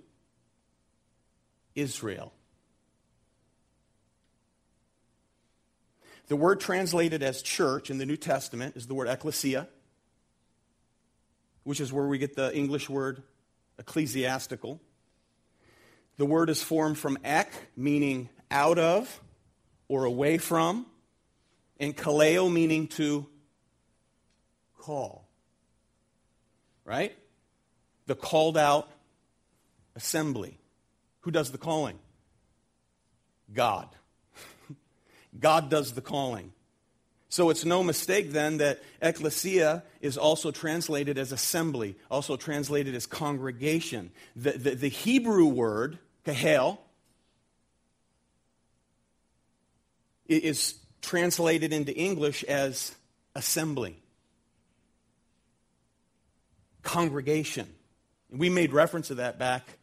Israel. 1.75 2.33
The 6.29 6.37
word 6.37 6.61
translated 6.61 7.23
as 7.23 7.43
church 7.43 7.91
in 7.91 7.99
the 7.99 8.07
New 8.07 8.17
Testament 8.17 8.77
is 8.77 8.87
the 8.87 8.95
word 8.95 9.09
ecclesia, 9.09 9.69
which 11.65 11.81
is 11.81 11.93
where 11.93 12.07
we 12.07 12.19
get 12.19 12.37
the 12.37 12.57
English 12.57 12.89
word 12.89 13.23
ecclesiastical. 13.79 14.81
The 16.21 16.27
word 16.27 16.51
is 16.51 16.63
formed 16.63 16.99
from 16.99 17.17
ek, 17.25 17.51
meaning 17.79 18.29
out 18.51 18.79
of 18.79 19.23
or 19.89 20.05
away 20.05 20.37
from, 20.37 20.85
and 21.79 21.97
kaleo, 21.97 22.53
meaning 22.53 22.89
to 22.89 23.27
call. 24.77 25.27
Right? 26.85 27.17
The 28.05 28.15
called 28.15 28.59
out 28.59 28.91
assembly. 29.97 30.59
Who 31.21 31.31
does 31.31 31.53
the 31.53 31.57
calling? 31.57 31.99
God. 33.55 33.89
God 35.41 35.71
does 35.71 35.95
the 35.95 36.03
calling. 36.03 36.53
So 37.31 37.49
it's 37.49 37.65
no 37.65 37.83
mistake 37.83 38.33
then 38.33 38.59
that 38.59 38.83
ecclesia 39.01 39.85
is 40.03 40.19
also 40.19 40.51
translated 40.51 41.17
as 41.17 41.33
assembly, 41.33 41.97
also 42.11 42.37
translated 42.37 42.95
as 42.95 43.07
congregation. 43.07 44.11
The, 44.37 44.53
the, 44.53 44.75
the 44.75 44.89
Hebrew 44.89 45.47
word 45.47 45.99
kahal, 46.31 46.79
is 50.29 50.79
translated 51.03 51.73
into 51.73 51.95
English 51.95 52.45
as 52.45 52.95
assembly, 53.35 54.01
congregation. 56.83 57.69
We 58.31 58.49
made 58.49 58.73
reference 58.73 59.09
to 59.09 59.17
that 59.17 59.39
back 59.39 59.79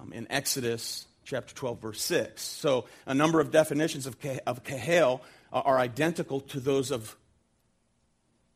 um, 0.00 0.12
in 0.12 0.26
Exodus 0.30 1.06
chapter 1.24 1.52
12, 1.54 1.80
verse 1.80 2.02
6. 2.02 2.42
So 2.42 2.86
a 3.06 3.14
number 3.14 3.40
of 3.40 3.50
definitions 3.50 4.06
of, 4.06 4.16
of 4.46 4.62
kahal 4.62 5.22
are 5.52 5.78
identical 5.78 6.40
to 6.40 6.60
those 6.60 6.92
of 6.92 7.16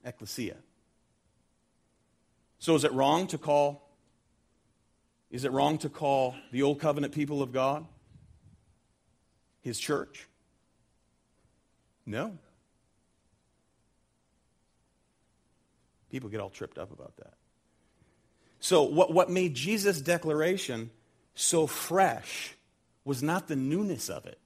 ecclesia. 0.04 0.56
So 2.58 2.74
is 2.76 2.84
it 2.84 2.92
wrong 2.92 3.26
to 3.28 3.38
call 3.38 3.89
is 5.30 5.44
it 5.44 5.52
wrong 5.52 5.78
to 5.78 5.88
call 5.88 6.34
the 6.50 6.62
Old 6.62 6.80
Covenant 6.80 7.14
people 7.14 7.42
of 7.42 7.52
God 7.52 7.86
his 9.62 9.78
church? 9.78 10.26
No. 12.04 12.38
People 16.10 16.28
get 16.28 16.40
all 16.40 16.50
tripped 16.50 16.78
up 16.78 16.92
about 16.92 17.16
that. 17.18 17.34
So, 18.58 18.82
what, 18.82 19.12
what 19.12 19.30
made 19.30 19.54
Jesus' 19.54 20.00
declaration 20.00 20.90
so 21.34 21.66
fresh 21.66 22.54
was 23.04 23.22
not 23.22 23.48
the 23.48 23.56
newness 23.56 24.10
of 24.10 24.26
it. 24.26 24.38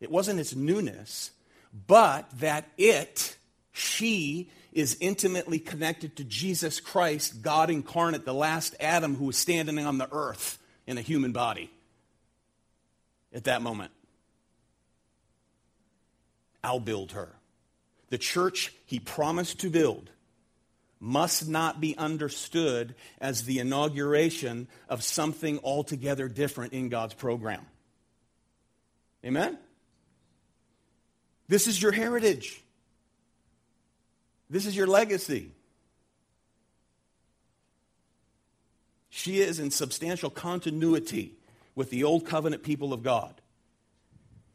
It 0.00 0.10
wasn't 0.10 0.40
its 0.40 0.54
newness, 0.54 1.30
but 1.86 2.28
that 2.38 2.68
it, 2.76 3.36
she, 3.72 4.50
is 4.72 4.96
intimately 5.00 5.58
connected 5.58 6.16
to 6.16 6.24
Jesus 6.24 6.80
Christ, 6.80 7.42
God 7.42 7.70
incarnate, 7.70 8.24
the 8.24 8.34
last 8.34 8.74
Adam 8.80 9.16
who 9.16 9.26
was 9.26 9.36
standing 9.36 9.78
on 9.78 9.98
the 9.98 10.08
earth 10.12 10.58
in 10.86 10.98
a 10.98 11.02
human 11.02 11.32
body 11.32 11.70
at 13.32 13.44
that 13.44 13.62
moment. 13.62 13.92
I'll 16.64 16.80
build 16.80 17.12
her. 17.12 17.28
The 18.10 18.18
church 18.18 18.72
he 18.86 18.98
promised 18.98 19.60
to 19.60 19.70
build 19.70 20.10
must 21.00 21.48
not 21.48 21.80
be 21.80 21.96
understood 21.98 22.94
as 23.20 23.42
the 23.42 23.58
inauguration 23.58 24.68
of 24.88 25.02
something 25.02 25.58
altogether 25.64 26.28
different 26.28 26.72
in 26.72 26.88
God's 26.88 27.14
program. 27.14 27.66
Amen? 29.24 29.58
This 31.48 31.66
is 31.66 31.80
your 31.82 31.90
heritage. 31.90 32.62
This 34.52 34.66
is 34.66 34.76
your 34.76 34.86
legacy. 34.86 35.50
She 39.08 39.40
is 39.40 39.58
in 39.58 39.70
substantial 39.70 40.28
continuity 40.28 41.32
with 41.74 41.88
the 41.88 42.04
old 42.04 42.26
covenant 42.26 42.62
people 42.62 42.92
of 42.92 43.02
God. 43.02 43.32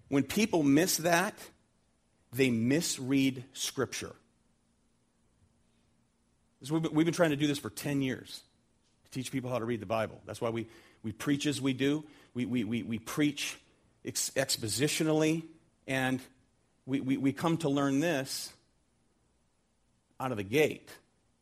When 0.09 0.21
people 0.21 0.61
miss 0.61 0.97
that, 0.97 1.33
they 2.31 2.51
misread 2.51 3.43
Scripture. 3.53 4.15
We've 6.69 7.05
been, 7.05 7.13
trying 7.13 7.31
to 7.31 7.35
do 7.35 7.47
this 7.47 7.57
for 7.57 7.71
10 7.71 8.03
years 8.03 8.43
to 9.05 9.11
teach 9.11 9.31
people 9.31 9.49
how 9.49 9.57
to 9.57 9.65
read 9.65 9.79
the 9.79 9.87
Bible. 9.87 10.21
That's 10.27 10.39
why 10.39 10.51
we, 10.51 10.67
we 11.01 11.11
preach 11.11 11.47
as 11.47 11.59
we 11.59 11.73
do. 11.73 12.03
We, 12.35 12.45
we, 12.45 12.63
we, 12.63 12.83
we 12.83 12.99
preach 12.99 13.57
ex- 14.05 14.31
expositionally, 14.35 15.43
and 15.87 16.19
we, 16.85 17.01
we, 17.01 17.17
we 17.17 17.33
come 17.33 17.57
to 17.57 17.69
learn 17.69 17.99
this 17.99 18.53
out 20.19 20.31
of 20.31 20.37
the 20.37 20.43
gate. 20.43 20.89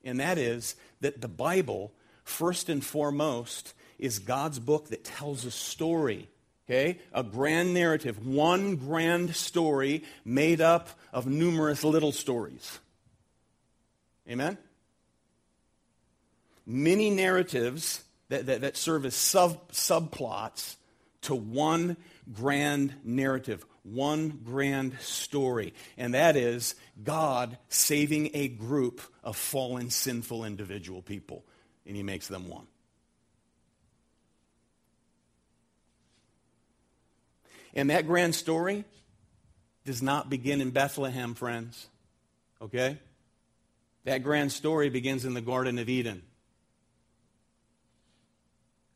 And 0.03 0.19
that 0.19 0.37
is 0.37 0.75
that 1.01 1.21
the 1.21 1.27
Bible, 1.27 1.91
first 2.23 2.69
and 2.69 2.83
foremost, 2.83 3.73
is 3.97 4.19
God's 4.19 4.59
book 4.59 4.89
that 4.89 5.03
tells 5.03 5.45
a 5.45 5.51
story. 5.51 6.29
Okay? 6.67 6.99
A 7.13 7.23
grand 7.23 7.73
narrative, 7.73 8.25
one 8.25 8.75
grand 8.75 9.35
story 9.35 10.03
made 10.23 10.61
up 10.61 10.89
of 11.13 11.27
numerous 11.27 11.83
little 11.83 12.11
stories. 12.11 12.79
Amen? 14.29 14.57
Many 16.65 17.11
narratives 17.11 18.03
that, 18.29 18.47
that, 18.47 18.61
that 18.61 18.77
serve 18.77 19.05
as 19.05 19.15
sub, 19.15 19.71
subplots 19.71 20.75
to 21.21 21.35
one 21.35 21.97
grand 22.33 22.95
narrative, 23.03 23.65
one 23.85 24.41
grand 24.43 24.97
story. 24.99 25.73
And 25.97 26.13
that 26.13 26.35
is 26.35 26.75
God 27.03 27.57
saving 27.69 28.31
a 28.33 28.47
group 28.47 29.01
of 29.23 29.37
fallen, 29.37 29.89
sinful 29.89 30.43
individual 30.43 31.01
people. 31.01 31.45
And 31.85 31.95
he 31.95 32.03
makes 32.03 32.27
them 32.27 32.49
one. 32.49 32.65
And 37.75 37.89
that 37.89 38.07
grand 38.07 38.33
story 38.33 38.85
does 39.85 40.01
not 40.01 40.29
begin 40.29 40.61
in 40.61 40.71
Bethlehem, 40.71 41.35
friends. 41.35 41.87
Okay? 42.61 42.97
That 44.05 44.23
grand 44.23 44.51
story 44.51 44.89
begins 44.89 45.25
in 45.25 45.33
the 45.33 45.41
Garden 45.41 45.77
of 45.77 45.89
Eden. 45.89 46.23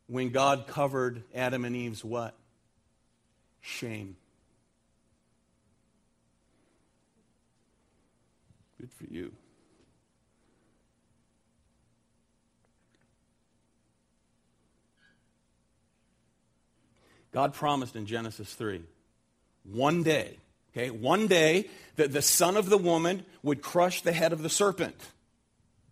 When 0.08 0.30
God 0.30 0.66
covered 0.66 1.24
Adam 1.36 1.66
and 1.66 1.76
Eve's 1.76 2.04
what? 2.04 2.36
Shame. 3.62 4.16
Good 8.80 8.92
for 8.94 9.14
you. 9.14 9.32
God 17.32 17.54
promised 17.54 17.96
in 17.96 18.06
Genesis 18.06 18.54
3 18.54 18.82
one 19.64 20.02
day, 20.02 20.38
okay, 20.72 20.90
one 20.90 21.28
day 21.28 21.70
that 21.98 22.12
the 22.12 22.22
son 22.22 22.58
of 22.58 22.70
the 22.70 22.78
woman 22.78 23.26
would 23.44 23.62
crush 23.62 24.02
the 24.02 24.14
head 24.14 24.34
of 24.34 24.42
the 24.42 24.50
serpent. 24.50 24.96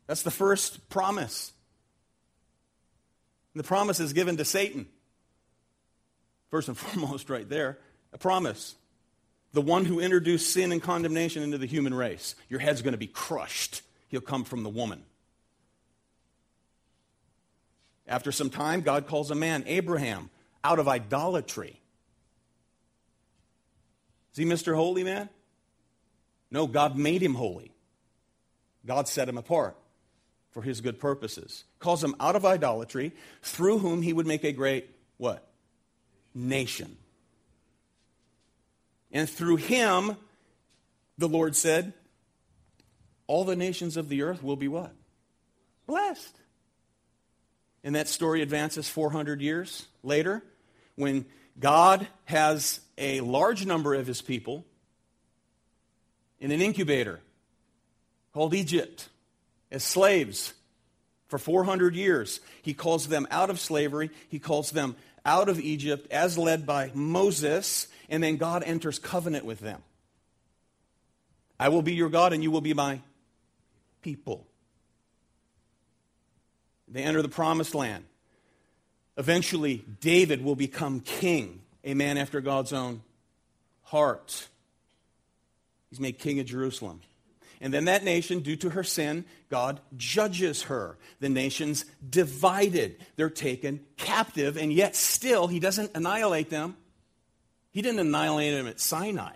That's 0.08 0.24
the 0.24 0.32
first 0.32 0.90
promise. 0.90 1.52
And 3.54 3.64
the 3.64 3.68
promise 3.68 4.00
is 4.00 4.14
given 4.14 4.38
to 4.38 4.46
Satan. 4.46 4.88
First 6.50 6.70
and 6.70 6.78
foremost, 6.78 7.30
right 7.30 7.48
there, 7.48 7.78
a 8.14 8.18
promise. 8.18 8.76
The 9.58 9.62
one 9.62 9.86
who 9.86 10.00
introduced 10.00 10.54
sin 10.54 10.72
and 10.72 10.80
condemnation 10.80 11.42
into 11.42 11.58
the 11.58 11.66
human 11.66 11.92
race. 11.92 12.36
Your 12.48 12.60
head's 12.60 12.84
going 12.84 12.92
to 12.92 12.98
be 13.00 13.08
crushed. 13.08 13.82
He'll 14.08 14.22
come 14.22 14.44
from 14.44 14.62
the 14.62 14.70
woman. 14.70 15.02
After 18.08 18.32
some 18.32 18.52
time, 18.52 18.82
God 18.82 19.08
calls 19.08 19.32
a 19.32 19.36
man, 19.36 19.64
Abraham, 19.66 20.30
out 20.64 20.78
of 20.78 20.88
idolatry. 20.88 21.82
Is 24.34 24.38
he 24.38 24.46
Mr. 24.46 24.76
Holy 24.76 25.04
Man? 25.04 25.28
No, 26.52 26.68
God 26.68 26.96
made 26.96 27.24
him 27.24 27.34
holy. 27.34 27.72
God 28.86 29.08
set 29.08 29.28
him 29.28 29.40
apart 29.40 29.76
for 30.52 30.62
his 30.62 30.82
good 30.82 31.00
purposes. 31.00 31.64
Calls 31.80 32.04
him 32.04 32.14
out 32.20 32.36
of 32.36 32.46
idolatry, 32.46 33.12
through 33.42 33.80
whom 33.80 34.04
he 34.04 34.14
would 34.14 34.28
make 34.28 34.44
a 34.44 34.52
great 34.52 34.88
what? 35.18 35.48
Nation. 36.36 36.96
And 39.12 39.30
through 39.30 39.58
him, 39.58 40.18
the 41.18 41.30
Lord 41.30 41.56
said, 41.56 41.94
all 43.28 43.44
the 43.44 43.56
nations 43.56 43.98
of 43.98 44.10
the 44.10 44.22
earth 44.24 44.42
will 44.42 44.56
be 44.56 44.68
what? 44.68 44.94
Blessed. 45.86 46.36
And 47.84 47.96
that 47.96 48.08
story 48.08 48.42
advances 48.42 48.90
400 48.90 49.42
years 49.42 49.86
later 50.04 50.44
when 50.96 51.26
God 51.60 52.08
has 52.26 52.80
a 52.98 53.22
large 53.22 53.66
number 53.66 53.94
of 53.94 54.08
his 54.08 54.22
people 54.22 54.66
in 56.40 56.52
an 56.52 56.62
incubator 56.62 57.20
called 58.34 58.54
Egypt 58.54 59.10
as 59.72 59.84
slaves 59.84 60.54
for 61.28 61.38
400 61.38 61.96
years. 61.96 62.40
He 62.62 62.74
calls 62.74 63.08
them 63.08 63.28
out 63.32 63.50
of 63.50 63.60
slavery, 63.60 64.10
he 64.30 64.40
calls 64.40 64.72
them 64.72 64.96
out 65.26 65.50
of 65.50 65.60
Egypt 65.60 66.08
as 66.12 66.38
led 66.38 66.66
by 66.66 66.92
Moses, 66.94 67.88
and 68.10 68.24
then 68.24 68.38
God 68.38 68.64
enters 68.64 69.00
covenant 69.00 69.46
with 69.46 69.60
them. 69.60 69.82
I 71.60 71.70
will 71.70 71.82
be 71.82 71.94
your 71.94 72.10
God 72.10 72.34
and 72.34 72.44
you 72.44 72.52
will 72.52 72.62
be 72.62 72.74
my 72.74 73.02
people. 74.02 74.46
They 76.88 77.04
enter 77.04 77.22
the 77.22 77.30
promised 77.30 77.76
land. 77.76 78.06
Eventually, 79.18 79.84
David 80.00 80.44
will 80.44 80.56
become 80.56 81.00
king, 81.00 81.62
a 81.84 81.94
man 81.94 82.18
after 82.18 82.40
God's 82.40 82.72
own 82.72 83.02
heart. 83.82 84.48
He's 85.90 86.00
made 86.00 86.20
king 86.20 86.40
of 86.40 86.46
Jerusalem. 86.46 87.02
And 87.60 87.74
then 87.74 87.86
that 87.86 88.04
nation, 88.04 88.42
due 88.42 88.56
to 88.58 88.70
her 88.70 88.84
sin, 88.84 89.26
God 89.50 89.80
judges 89.96 90.64
her. 90.64 90.98
The 91.20 91.30
nation's 91.30 91.86
divided. 92.08 92.98
They're 93.16 93.32
taken 93.32 93.80
captive, 93.98 94.58
and 94.58 94.72
yet 94.72 94.96
still, 94.96 95.48
he 95.48 95.60
doesn't 95.60 95.92
annihilate 95.96 96.52
them. 96.52 96.78
He 97.78 97.84
didn't 97.84 98.00
annihilate 98.00 98.54
him 98.54 98.66
at 98.66 98.80
Sinai. 98.80 99.34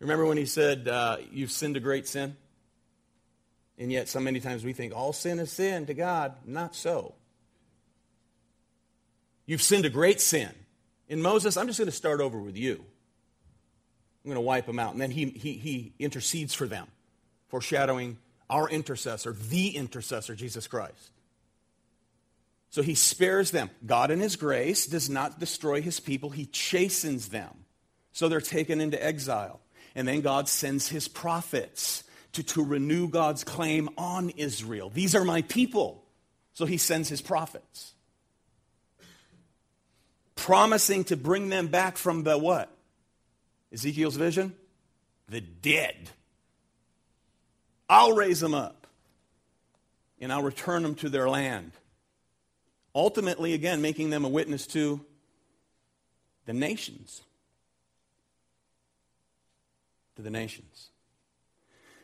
Remember 0.00 0.26
when 0.26 0.36
he 0.36 0.44
said, 0.44 0.86
uh, 0.86 1.16
You've 1.32 1.50
sinned 1.50 1.78
a 1.78 1.80
great 1.80 2.06
sin? 2.06 2.36
And 3.78 3.90
yet, 3.90 4.10
so 4.10 4.20
many 4.20 4.38
times 4.38 4.64
we 4.64 4.74
think 4.74 4.94
all 4.94 5.14
sin 5.14 5.38
is 5.38 5.50
sin 5.50 5.86
to 5.86 5.94
God. 5.94 6.34
Not 6.44 6.74
so. 6.74 7.14
You've 9.46 9.62
sinned 9.62 9.86
a 9.86 9.88
great 9.88 10.20
sin. 10.20 10.50
In 11.08 11.22
Moses, 11.22 11.56
I'm 11.56 11.66
just 11.66 11.78
going 11.78 11.86
to 11.88 11.96
start 11.96 12.20
over 12.20 12.38
with 12.38 12.58
you. 12.58 12.74
I'm 12.74 14.30
going 14.30 14.34
to 14.34 14.42
wipe 14.42 14.66
them 14.66 14.78
out. 14.78 14.92
And 14.92 15.00
then 15.00 15.10
he, 15.10 15.30
he, 15.30 15.54
he 15.54 15.94
intercedes 15.98 16.52
for 16.52 16.66
them, 16.66 16.86
foreshadowing 17.48 18.18
our 18.50 18.68
intercessor, 18.68 19.32
the 19.32 19.68
intercessor, 19.68 20.34
Jesus 20.34 20.66
Christ. 20.66 21.12
So 22.76 22.82
he 22.82 22.94
spares 22.94 23.52
them. 23.52 23.70
God, 23.86 24.10
in 24.10 24.20
his 24.20 24.36
grace, 24.36 24.86
does 24.86 25.08
not 25.08 25.40
destroy 25.40 25.80
his 25.80 25.98
people, 25.98 26.28
he 26.28 26.44
chastens 26.44 27.30
them. 27.30 27.64
So 28.12 28.28
they're 28.28 28.38
taken 28.38 28.82
into 28.82 29.02
exile. 29.02 29.60
And 29.94 30.06
then 30.06 30.20
God 30.20 30.46
sends 30.46 30.86
his 30.86 31.08
prophets 31.08 32.04
to, 32.34 32.42
to 32.42 32.62
renew 32.62 33.08
God's 33.08 33.44
claim 33.44 33.88
on 33.96 34.28
Israel. 34.28 34.90
These 34.90 35.14
are 35.14 35.24
my 35.24 35.40
people. 35.40 36.04
So 36.52 36.66
he 36.66 36.76
sends 36.76 37.08
his 37.08 37.22
prophets, 37.22 37.94
promising 40.34 41.04
to 41.04 41.16
bring 41.16 41.48
them 41.48 41.68
back 41.68 41.96
from 41.96 42.24
the 42.24 42.36
what? 42.36 42.70
Ezekiel's 43.72 44.16
vision? 44.16 44.54
The 45.30 45.40
dead. 45.40 46.10
I'll 47.88 48.12
raise 48.12 48.40
them 48.40 48.52
up 48.52 48.86
and 50.20 50.30
I'll 50.30 50.42
return 50.42 50.82
them 50.82 50.94
to 50.96 51.08
their 51.08 51.30
land. 51.30 51.72
Ultimately, 52.96 53.52
again, 53.52 53.82
making 53.82 54.08
them 54.08 54.24
a 54.24 54.28
witness 54.28 54.66
to 54.68 55.04
the 56.46 56.54
nations. 56.54 57.20
To 60.16 60.22
the 60.22 60.30
nations. 60.30 60.88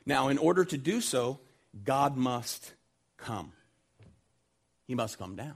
Now, 0.05 0.29
in 0.29 0.37
order 0.37 0.67
to 0.67 0.77
do 0.77 1.01
so, 1.01 1.41
God 1.83 2.19
must 2.19 2.75
come. 3.17 3.55
He 4.87 4.95
must 4.95 5.19
come 5.19 5.35
down. 5.35 5.55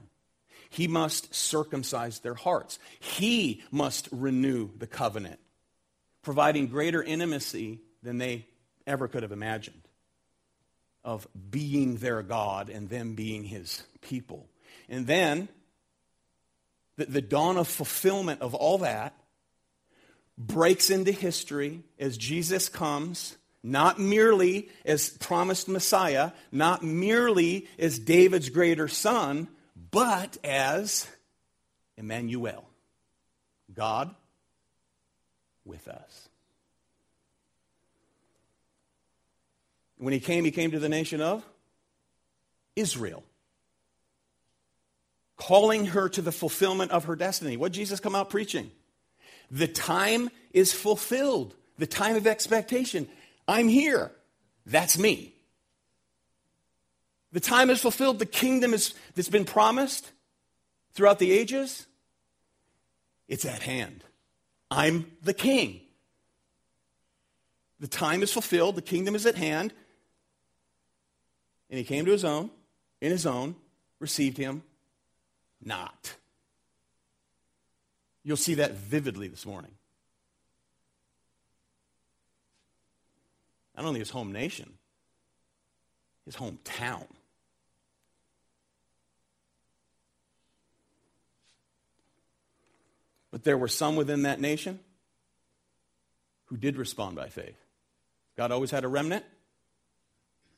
He 0.71 0.87
must 0.87 1.35
circumcise 1.35 2.17
their 2.17 2.33
hearts. 2.33 2.79
He 2.99 3.61
must 3.69 4.09
renew 4.11 4.71
the 4.75 4.87
covenant, 4.87 5.39
providing 6.23 6.65
greater 6.65 7.03
intimacy 7.03 7.81
than 8.01 8.17
they 8.17 8.47
ever 8.87 9.07
could 9.07 9.21
have 9.21 9.31
imagined 9.31 9.87
of 11.03 11.27
being 11.51 11.97
their 11.97 12.23
God 12.23 12.71
and 12.71 12.89
them 12.89 13.13
being 13.13 13.43
his 13.43 13.83
people. 14.01 14.49
And 14.89 15.07
then, 15.07 15.49
the, 16.97 17.05
the 17.05 17.21
dawn 17.21 17.57
of 17.57 17.67
fulfillment 17.67 18.41
of 18.41 18.53
all 18.53 18.79
that 18.79 19.13
breaks 20.37 20.89
into 20.89 21.11
history 21.11 21.83
as 21.99 22.17
Jesus 22.17 22.69
comes, 22.69 23.37
not 23.63 23.99
merely 23.99 24.69
as 24.85 25.09
promised 25.09 25.67
Messiah, 25.67 26.31
not 26.51 26.83
merely 26.83 27.67
as 27.79 27.97
David's 27.99 28.49
greater 28.49 28.87
son, 28.87 29.47
but 29.91 30.37
as 30.43 31.07
Emmanuel, 31.97 32.65
God 33.73 34.13
with 35.65 35.87
us. 35.87 36.29
When 39.97 40.13
he 40.13 40.19
came, 40.19 40.45
he 40.45 40.51
came 40.51 40.71
to 40.71 40.79
the 40.79 40.89
nation 40.89 41.21
of 41.21 41.43
Israel, 42.75 43.23
calling 45.37 45.87
her 45.87 46.09
to 46.09 46.21
the 46.21 46.31
fulfillment 46.31 46.91
of 46.91 47.05
her 47.05 47.15
destiny. 47.15 47.55
What 47.55 47.71
Jesus 47.71 47.99
come 47.99 48.15
out 48.15 48.29
preaching? 48.29 48.71
The 49.49 49.67
time 49.67 50.29
is 50.51 50.73
fulfilled. 50.73 51.55
The 51.77 51.87
time 51.87 52.15
of 52.15 52.27
expectation. 52.27 53.07
I'm 53.47 53.67
here. 53.67 54.11
That's 54.65 54.97
me. 54.97 55.35
The 57.31 57.39
time 57.39 57.69
is 57.69 57.79
fulfilled. 57.79 58.19
The 58.19 58.25
kingdom 58.25 58.73
is, 58.73 58.93
that's 59.15 59.29
been 59.29 59.45
promised 59.45 60.11
throughout 60.93 61.19
the 61.19 61.31
ages, 61.31 61.85
it's 63.27 63.45
at 63.45 63.61
hand. 63.61 64.03
I'm 64.71 65.11
the 65.21 65.33
king. 65.33 65.81
The 67.79 67.87
time 67.87 68.23
is 68.23 68.33
fulfilled. 68.33 68.75
The 68.75 68.81
kingdom 68.81 69.13
is 69.13 69.25
at 69.27 69.35
hand. 69.35 69.71
And 71.69 71.77
he 71.77 71.83
came 71.83 72.05
to 72.05 72.11
his 72.11 72.25
own, 72.25 72.49
in 73.01 73.11
his 73.11 73.25
own, 73.25 73.55
received 73.99 74.37
him 74.37 74.63
not. 75.63 76.15
You'll 78.23 78.37
see 78.37 78.55
that 78.55 78.73
vividly 78.73 79.27
this 79.27 79.45
morning. 79.45 79.71
Not 83.75 83.85
only 83.85 83.99
his 83.99 84.09
home 84.09 84.31
nation, 84.31 84.73
his 86.25 86.35
hometown. 86.35 87.05
But 93.31 93.43
there 93.43 93.57
were 93.57 93.67
some 93.67 93.95
within 93.95 94.23
that 94.23 94.41
nation 94.41 94.79
who 96.45 96.57
did 96.57 96.77
respond 96.77 97.15
by 97.15 97.29
faith. 97.29 97.57
God 98.35 98.51
always 98.51 98.71
had 98.71 98.83
a 98.83 98.87
remnant, 98.87 99.25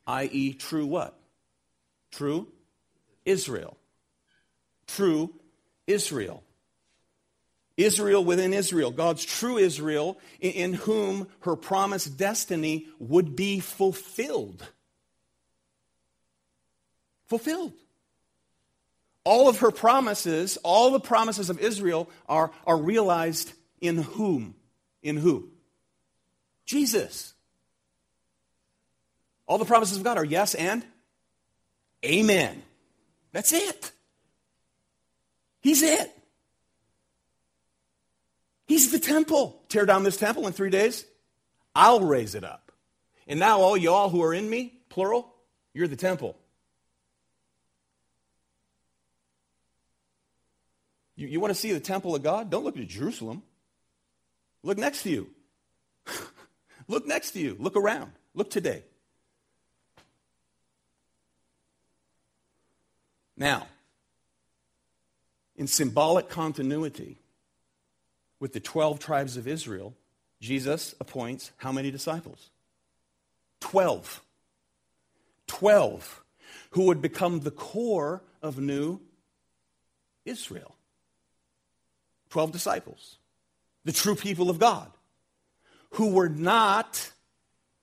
i.e., 0.08 0.54
true 0.54 0.86
what? 0.86 1.20
True 2.12 2.48
Israel. 3.26 3.78
True 4.96 5.34
Israel. 5.88 6.44
Israel 7.78 8.26
within 8.26 8.54
Israel, 8.54 8.92
God's 8.92 9.24
true 9.24 9.58
Israel, 9.58 10.20
in 10.42 10.74
whom 10.74 11.28
her 11.42 11.56
promised 11.56 12.18
destiny 12.18 12.88
would 13.00 13.36
be 13.36 13.62
fulfilled. 13.62 14.68
Fulfilled. 17.28 17.74
All 19.24 19.48
of 19.48 19.60
her 19.60 19.72
promises, 19.72 20.58
all 20.64 20.92
the 20.92 21.00
promises 21.00 21.50
of 21.50 21.60
Israel 21.60 22.10
are, 22.28 22.52
are 22.68 22.78
realized 22.78 23.54
in 23.80 23.98
whom? 23.98 24.56
In 25.02 25.16
who? 25.16 25.50
Jesus. 26.66 27.34
All 29.48 29.58
the 29.58 29.66
promises 29.66 29.98
of 29.98 30.04
God 30.04 30.18
are 30.18 30.26
yes 30.26 30.54
and 30.54 30.84
amen. 32.04 32.62
That's 33.32 33.54
it. 33.54 33.92
He's 35.62 35.82
it. 35.82 36.16
He's 38.68 38.92
the 38.92 39.00
temple. 39.00 39.62
Tear 39.70 39.86
down 39.86 40.04
this 40.04 40.18
temple 40.18 40.48
in 40.48 40.54
three 40.54 40.70
days, 40.70 41.06
I'll 41.76 42.02
raise 42.02 42.36
it 42.36 42.44
up. 42.44 42.72
And 43.28 43.40
now, 43.40 43.62
all 43.62 43.78
y'all 43.78 44.10
who 44.10 44.24
are 44.24 44.34
in 44.34 44.50
me, 44.50 44.74
plural, 44.90 45.34
you're 45.74 45.88
the 45.88 45.96
temple. 45.96 46.36
You, 51.16 51.28
you 51.28 51.40
want 51.40 51.52
to 51.52 51.60
see 51.60 51.74
the 51.74 51.80
temple 51.80 52.16
of 52.16 52.24
God? 52.24 52.50
Don't 52.50 52.64
look 52.64 52.78
at 52.78 52.88
Jerusalem. 52.88 53.44
Look 54.64 54.78
next 54.78 55.04
to 55.04 55.10
you. 55.10 55.30
look 56.88 57.06
next 57.06 57.32
to 57.32 57.40
you. 57.40 57.56
Look 57.60 57.76
around. 57.76 58.12
Look 58.34 58.50
today. 58.50 58.84
Now, 63.36 63.68
in 65.60 65.68
symbolic 65.68 66.30
continuity 66.30 67.20
with 68.40 68.54
the 68.54 68.62
12 68.62 68.98
tribes 68.98 69.38
of 69.38 69.48
Israel, 69.48 69.94
Jesus 70.40 70.96
appoints 71.00 71.52
how 71.58 71.72
many 71.72 71.92
disciples? 71.92 72.50
12. 73.60 74.22
12 75.48 76.24
who 76.72 76.84
would 76.84 77.02
become 77.02 77.42
the 77.42 77.52
core 77.52 78.22
of 78.42 78.58
new 78.58 79.02
Israel. 80.26 80.76
12 82.30 82.52
disciples, 82.52 83.18
the 83.86 83.92
true 83.92 84.16
people 84.16 84.50
of 84.50 84.60
God, 84.60 84.90
who 85.92 86.12
were 86.12 86.30
not, 86.30 87.12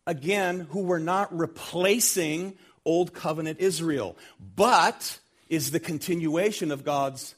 again, 0.06 0.60
who 0.70 0.82
were 0.82 1.00
not 1.00 1.36
replacing 1.36 2.56
Old 2.84 3.12
Covenant 3.12 3.58
Israel, 3.60 4.16
but 4.54 5.18
is 5.48 5.72
the 5.72 5.80
continuation 5.80 6.70
of 6.70 6.84
God's 6.84 7.34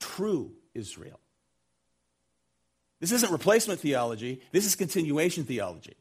true 0.00 0.52
Israel. 0.74 1.20
This 3.00 3.12
isn't 3.12 3.30
replacement 3.30 3.80
theology, 3.80 4.40
this 4.52 4.66
is 4.66 4.74
continuation 4.74 5.44
theology. 5.44 5.96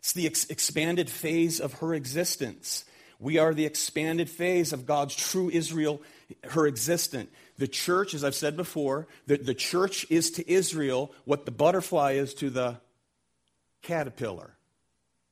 It's 0.00 0.12
the 0.12 0.26
ex- 0.26 0.44
expanded 0.50 1.08
phase 1.08 1.60
of 1.60 1.74
her 1.74 1.94
existence. 1.94 2.84
We 3.18 3.38
are 3.38 3.54
the 3.54 3.64
expanded 3.64 4.28
phase 4.28 4.74
of 4.74 4.84
God's 4.84 5.16
true 5.16 5.48
Israel, 5.48 6.02
her 6.50 6.66
existence. 6.66 7.30
The 7.56 7.68
church, 7.68 8.12
as 8.12 8.22
I've 8.22 8.34
said 8.34 8.54
before, 8.54 9.06
the, 9.26 9.38
the 9.38 9.54
church 9.54 10.04
is 10.10 10.32
to 10.32 10.50
Israel 10.50 11.10
what 11.24 11.46
the 11.46 11.52
butterfly 11.52 12.12
is 12.12 12.34
to 12.34 12.50
the 12.50 12.80
caterpillar. 13.80 14.54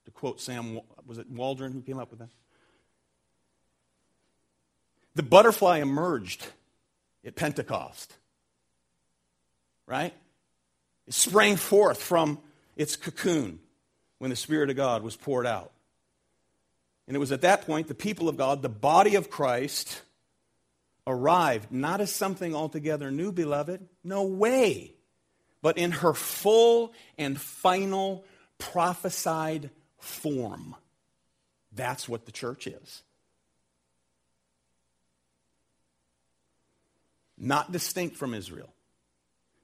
To 0.06 0.10
quote 0.10 0.40
Sam, 0.40 0.80
was 1.04 1.18
it 1.18 1.30
Waldron 1.30 1.72
who 1.72 1.82
came 1.82 1.98
up 1.98 2.10
with 2.10 2.20
that? 2.20 2.30
The 5.14 5.22
butterfly 5.22 5.78
emerged 5.78 6.46
at 7.24 7.36
Pentecost, 7.36 8.14
right? 9.86 10.14
It 11.06 11.14
sprang 11.14 11.56
forth 11.56 12.02
from 12.02 12.38
its 12.76 12.96
cocoon 12.96 13.58
when 14.18 14.30
the 14.30 14.36
Spirit 14.36 14.70
of 14.70 14.76
God 14.76 15.02
was 15.02 15.16
poured 15.16 15.46
out. 15.46 15.72
And 17.06 17.16
it 17.16 17.20
was 17.20 17.32
at 17.32 17.42
that 17.42 17.66
point 17.66 17.88
the 17.88 17.94
people 17.94 18.28
of 18.28 18.36
God, 18.36 18.62
the 18.62 18.68
body 18.68 19.16
of 19.16 19.28
Christ, 19.28 20.00
arrived 21.06 21.72
not 21.72 22.00
as 22.00 22.12
something 22.12 22.54
altogether 22.54 23.10
new, 23.10 23.32
beloved. 23.32 23.86
No 24.04 24.22
way. 24.22 24.94
But 25.60 25.78
in 25.78 25.90
her 25.90 26.14
full 26.14 26.92
and 27.18 27.40
final 27.40 28.24
prophesied 28.58 29.70
form. 29.98 30.74
That's 31.72 32.08
what 32.08 32.26
the 32.26 32.32
church 32.32 32.66
is. 32.66 33.02
Not 37.42 37.72
distinct 37.72 38.16
from 38.16 38.34
Israel. 38.34 38.72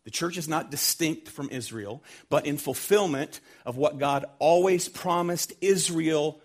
The 0.03 0.11
church 0.11 0.37
is 0.37 0.49
not 0.49 0.70
distinct 0.70 1.29
from 1.29 1.49
Israel, 1.51 2.03
but 2.29 2.45
in 2.45 2.59
fulfillment 2.59 3.41
of 3.64 3.76
what 3.76 3.99
God 3.99 4.24
always 4.41 4.89
promised 4.89 5.53
Israel 5.61 6.41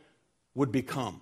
would 0.53 0.71
become. 0.71 1.21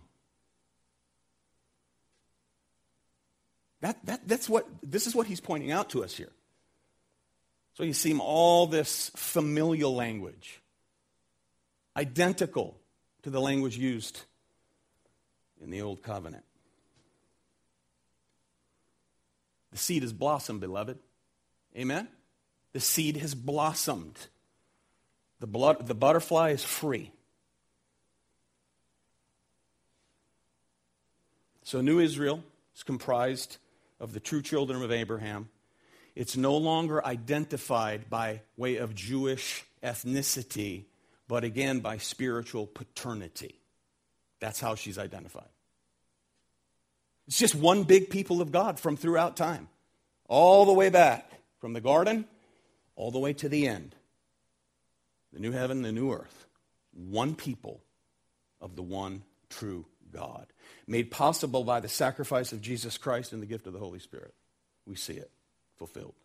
That, 3.80 4.06
that, 4.06 4.28
that's 4.28 4.50
what, 4.50 4.68
this 4.84 5.08
is 5.08 5.16
what 5.16 5.28
he's 5.28 5.40
pointing 5.40 5.72
out 5.72 5.92
to 5.92 6.04
us 6.04 6.14
here. 6.14 6.32
So 7.76 7.84
you 7.84 7.94
see 7.94 8.16
all 8.18 8.68
this 8.68 9.12
familial 9.16 9.96
language, 9.96 10.62
identical 11.96 12.78
to 13.24 13.30
the 13.30 13.40
language 13.40 13.78
used 13.78 14.20
in 15.62 15.70
the 15.70 15.82
Old 15.82 16.04
Covenant. 16.04 16.44
The 19.72 19.78
seed 19.78 20.04
has 20.04 20.14
blossomed, 20.14 20.62
beloved. 20.62 21.00
Amen? 21.76 22.08
The 22.74 22.80
seed 22.80 23.18
has 23.18 23.36
blossomed. 23.36 24.18
The, 25.40 25.48
blood, 25.48 25.88
the 25.88 25.96
butterfly 25.96 26.52
is 26.52 26.64
free. 26.64 27.12
So, 31.64 31.82
New 31.82 32.00
Israel 32.00 32.44
is 32.76 32.84
comprised 32.84 33.58
of 34.00 34.14
the 34.14 34.20
true 34.20 34.42
children 34.42 34.82
of 34.82 34.92
Abraham. 34.92 35.50
It's 36.16 36.36
no 36.36 36.58
longer 36.58 37.06
identified 37.06 38.10
by 38.10 38.42
way 38.58 38.78
of 38.78 38.94
Jewish 38.94 39.64
ethnicity, 39.82 40.86
but 41.28 41.44
again 41.44 41.80
by 41.80 41.98
spiritual 41.98 42.68
paternity. 42.68 43.62
That's 44.40 44.60
how 44.60 44.76
she's 44.76 44.98
identified. 44.98 45.48
It's 47.32 47.40
just 47.40 47.56
one 47.56 47.84
big 47.84 48.10
people 48.10 48.42
of 48.42 48.52
God 48.52 48.78
from 48.78 48.98
throughout 48.98 49.38
time. 49.38 49.70
all 50.28 50.66
the 50.66 50.74
way 50.74 50.90
back 50.90 51.32
from 51.62 51.72
the 51.72 51.80
garden 51.80 52.26
all 52.98 53.10
the 53.10 53.20
way 53.20 53.32
to 53.32 53.48
the 53.48 53.70
end. 53.70 53.96
The 55.32 55.40
new 55.40 55.54
heaven, 55.54 55.82
the 55.82 55.94
new 55.94 56.12
earth. 56.12 56.46
One 56.92 57.36
people 57.36 57.80
of 58.60 58.76
the 58.76 58.82
one 58.82 59.24
true 59.50 59.86
God. 60.12 60.48
Made 60.88 61.10
possible 61.10 61.64
by 61.64 61.80
the 61.80 61.88
sacrifice 61.88 62.52
of 62.52 62.62
Jesus 62.62 62.98
Christ 62.98 63.32
and 63.32 63.42
the 63.42 63.46
gift 63.46 63.66
of 63.66 63.72
the 63.72 63.80
Holy 63.80 64.00
Spirit. 64.00 64.34
We 64.86 64.96
see 64.96 65.14
it 65.14 65.32
fulfilled. 65.78 66.16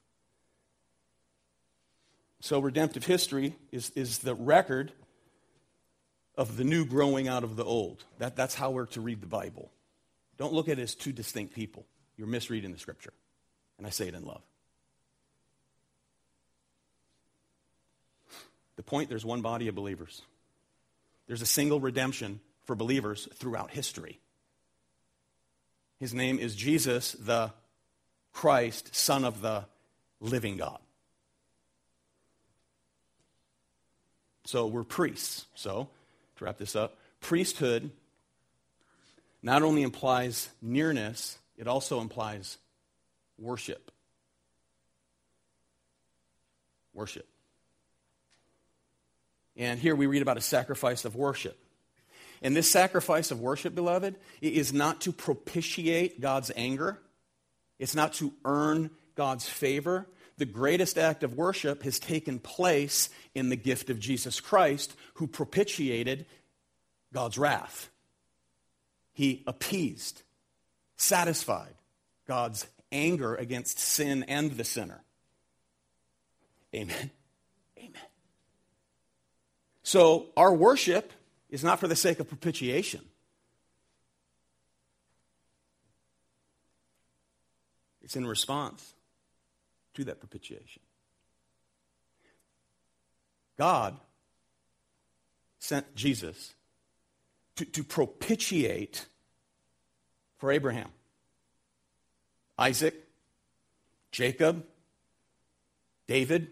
So, 2.40 2.58
redemptive 2.58 3.06
history 3.06 3.54
is, 3.70 3.90
is 3.90 4.18
the 4.18 4.34
record 4.34 4.90
of 6.36 6.56
the 6.56 6.64
new 6.64 6.84
growing 6.84 7.28
out 7.28 7.44
of 7.44 7.54
the 7.54 7.64
old. 7.64 8.02
That, 8.18 8.34
that's 8.34 8.56
how 8.56 8.72
we're 8.72 8.86
to 8.86 9.00
read 9.00 9.20
the 9.20 9.28
Bible. 9.28 9.70
Don't 10.38 10.52
look 10.52 10.68
at 10.68 10.78
it 10.78 10.82
as 10.82 10.94
two 10.94 11.12
distinct 11.12 11.54
people. 11.54 11.86
You're 12.16 12.26
misreading 12.26 12.72
the 12.72 12.78
scripture. 12.78 13.12
And 13.78 13.86
I 13.86 13.90
say 13.90 14.08
it 14.08 14.14
in 14.14 14.24
love. 14.24 14.42
The 18.76 18.82
point 18.82 19.08
there's 19.08 19.24
one 19.24 19.40
body 19.40 19.68
of 19.68 19.74
believers, 19.74 20.22
there's 21.26 21.42
a 21.42 21.46
single 21.46 21.80
redemption 21.80 22.40
for 22.64 22.76
believers 22.76 23.28
throughout 23.34 23.70
history. 23.70 24.20
His 25.98 26.12
name 26.12 26.38
is 26.38 26.54
Jesus, 26.54 27.12
the 27.12 27.52
Christ, 28.32 28.94
Son 28.94 29.24
of 29.24 29.40
the 29.40 29.64
living 30.20 30.58
God. 30.58 30.78
So 34.44 34.66
we're 34.66 34.84
priests. 34.84 35.46
So, 35.54 35.88
to 36.36 36.44
wrap 36.44 36.58
this 36.58 36.76
up, 36.76 36.98
priesthood 37.20 37.90
not 39.46 39.62
only 39.62 39.84
implies 39.84 40.48
nearness, 40.60 41.38
it 41.56 41.68
also 41.68 42.00
implies 42.00 42.58
worship. 43.38 43.92
Worship. 46.92 47.28
And 49.56 49.78
here 49.78 49.94
we 49.94 50.06
read 50.06 50.20
about 50.20 50.36
a 50.36 50.40
sacrifice 50.40 51.04
of 51.04 51.14
worship. 51.14 51.56
And 52.42 52.56
this 52.56 52.68
sacrifice 52.68 53.30
of 53.30 53.40
worship, 53.40 53.72
beloved, 53.72 54.16
is 54.40 54.72
not 54.72 55.02
to 55.02 55.12
propitiate 55.12 56.20
God's 56.20 56.50
anger. 56.56 56.98
It's 57.78 57.94
not 57.94 58.14
to 58.14 58.32
earn 58.44 58.90
God's 59.14 59.48
favor. 59.48 60.08
The 60.38 60.44
greatest 60.44 60.98
act 60.98 61.22
of 61.22 61.34
worship 61.34 61.84
has 61.84 62.00
taken 62.00 62.40
place 62.40 63.10
in 63.32 63.50
the 63.50 63.56
gift 63.56 63.90
of 63.90 64.00
Jesus 64.00 64.40
Christ, 64.40 64.96
who 65.14 65.28
propitiated 65.28 66.26
God's 67.12 67.38
wrath. 67.38 67.90
He 69.16 69.42
appeased, 69.46 70.20
satisfied 70.98 71.72
God's 72.28 72.66
anger 72.92 73.34
against 73.34 73.78
sin 73.78 74.24
and 74.24 74.52
the 74.52 74.62
sinner. 74.62 75.02
Amen. 76.74 77.10
Amen. 77.78 78.02
So 79.82 80.26
our 80.36 80.52
worship 80.52 81.14
is 81.48 81.64
not 81.64 81.80
for 81.80 81.88
the 81.88 81.96
sake 81.96 82.20
of 82.20 82.28
propitiation. 82.28 83.00
It's 88.02 88.16
in 88.16 88.26
response 88.26 88.92
to 89.94 90.04
that 90.04 90.20
propitiation. 90.20 90.82
God 93.56 93.96
sent 95.58 95.94
Jesus 95.94 96.52
to, 97.56 97.64
to 97.64 97.84
propitiate 97.84 99.06
for 100.38 100.52
Abraham, 100.52 100.88
Isaac, 102.58 102.94
Jacob, 104.12 104.64
David, 106.06 106.48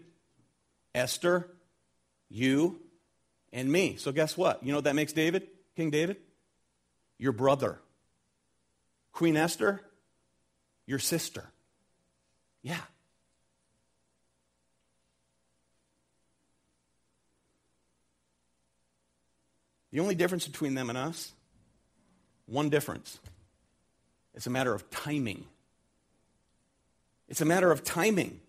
Esther, 0.93 1.49
you, 2.29 2.79
and 3.53 3.71
me. 3.71 3.95
So, 3.95 4.11
guess 4.11 4.35
what? 4.35 4.63
You 4.63 4.71
know 4.71 4.77
what 4.77 4.85
that 4.85 4.95
makes 4.95 5.13
David, 5.13 5.47
King 5.75 5.91
David? 5.91 6.17
Your 7.17 7.31
brother. 7.31 7.79
Queen 9.11 9.37
Esther, 9.37 9.81
your 10.85 10.99
sister. 10.99 11.45
Yeah. 12.61 12.81
The 19.95 20.01
only 20.01 20.15
difference 20.15 20.45
between 20.45 20.73
them 20.73 20.89
and 20.89 20.97
us, 20.97 21.31
one 22.47 22.67
difference. 22.67 23.17
It's 24.33 24.45
a 24.45 24.49
matter 24.49 24.73
of 24.73 24.89
timing. 24.89 25.45
It's 27.29 27.39
a 27.39 27.45
matter 27.45 27.71
of 27.71 27.85
timing. 27.85 28.41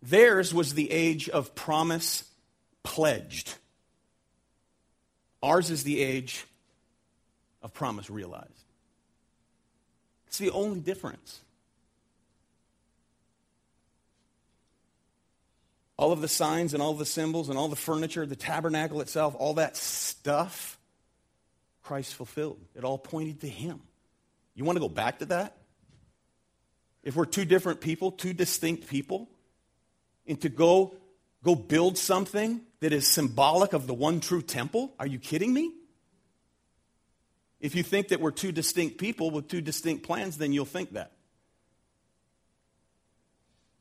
Theirs 0.00 0.54
was 0.54 0.72
the 0.72 0.90
age 0.90 1.28
of 1.28 1.54
promise 1.54 2.24
pledged. 2.82 3.52
Ours 5.42 5.68
is 5.68 5.84
the 5.84 6.00
age 6.00 6.46
of 7.60 7.74
promise 7.74 8.08
realized. 8.08 8.48
It's 10.26 10.38
the 10.38 10.52
only 10.52 10.80
difference. 10.80 11.42
All 15.96 16.12
of 16.12 16.20
the 16.20 16.28
signs 16.28 16.74
and 16.74 16.82
all 16.82 16.94
the 16.94 17.06
symbols 17.06 17.48
and 17.48 17.58
all 17.58 17.68
the 17.68 17.76
furniture, 17.76 18.26
the 18.26 18.36
tabernacle 18.36 19.00
itself, 19.00 19.34
all 19.38 19.54
that 19.54 19.76
stuff, 19.76 20.78
Christ 21.82 22.14
fulfilled. 22.14 22.58
It 22.74 22.84
all 22.84 22.98
pointed 22.98 23.40
to 23.42 23.48
Him. 23.48 23.80
You 24.54 24.64
want 24.64 24.76
to 24.76 24.80
go 24.80 24.88
back 24.88 25.18
to 25.20 25.26
that? 25.26 25.56
If 27.02 27.16
we're 27.16 27.26
two 27.26 27.44
different 27.44 27.80
people, 27.80 28.12
two 28.12 28.32
distinct 28.32 28.86
people, 28.86 29.28
and 30.26 30.40
to 30.42 30.48
go, 30.48 30.94
go 31.42 31.54
build 31.54 31.98
something 31.98 32.60
that 32.80 32.92
is 32.92 33.06
symbolic 33.06 33.72
of 33.72 33.86
the 33.86 33.94
one 33.94 34.20
true 34.20 34.42
temple? 34.42 34.92
Are 34.98 35.06
you 35.06 35.18
kidding 35.18 35.52
me? 35.52 35.72
If 37.60 37.74
you 37.74 37.82
think 37.82 38.08
that 38.08 38.20
we're 38.20 38.32
two 38.32 38.52
distinct 38.52 38.98
people 38.98 39.30
with 39.30 39.48
two 39.48 39.60
distinct 39.60 40.04
plans, 40.04 40.38
then 40.38 40.52
you'll 40.52 40.64
think 40.64 40.92
that. 40.94 41.12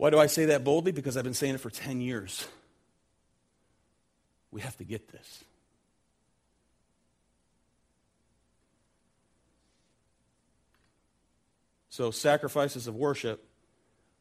Why 0.02 0.10
do 0.10 0.18
I 0.18 0.26
say 0.26 0.45
that 0.45 0.64
boldly? 0.64 0.91
Because 0.91 1.16
I've 1.16 1.24
been 1.24 1.36
saying 1.36 1.54
it 1.54 1.62
for 1.62 1.70
10 1.70 2.02
years. 2.02 2.47
We 4.49 4.62
have 4.62 4.76
to 4.78 4.84
get 4.84 5.12
this. 5.12 5.43
So, 11.91 12.10
sacrifices 12.10 12.88
of 12.88 12.95
worship 12.95 13.47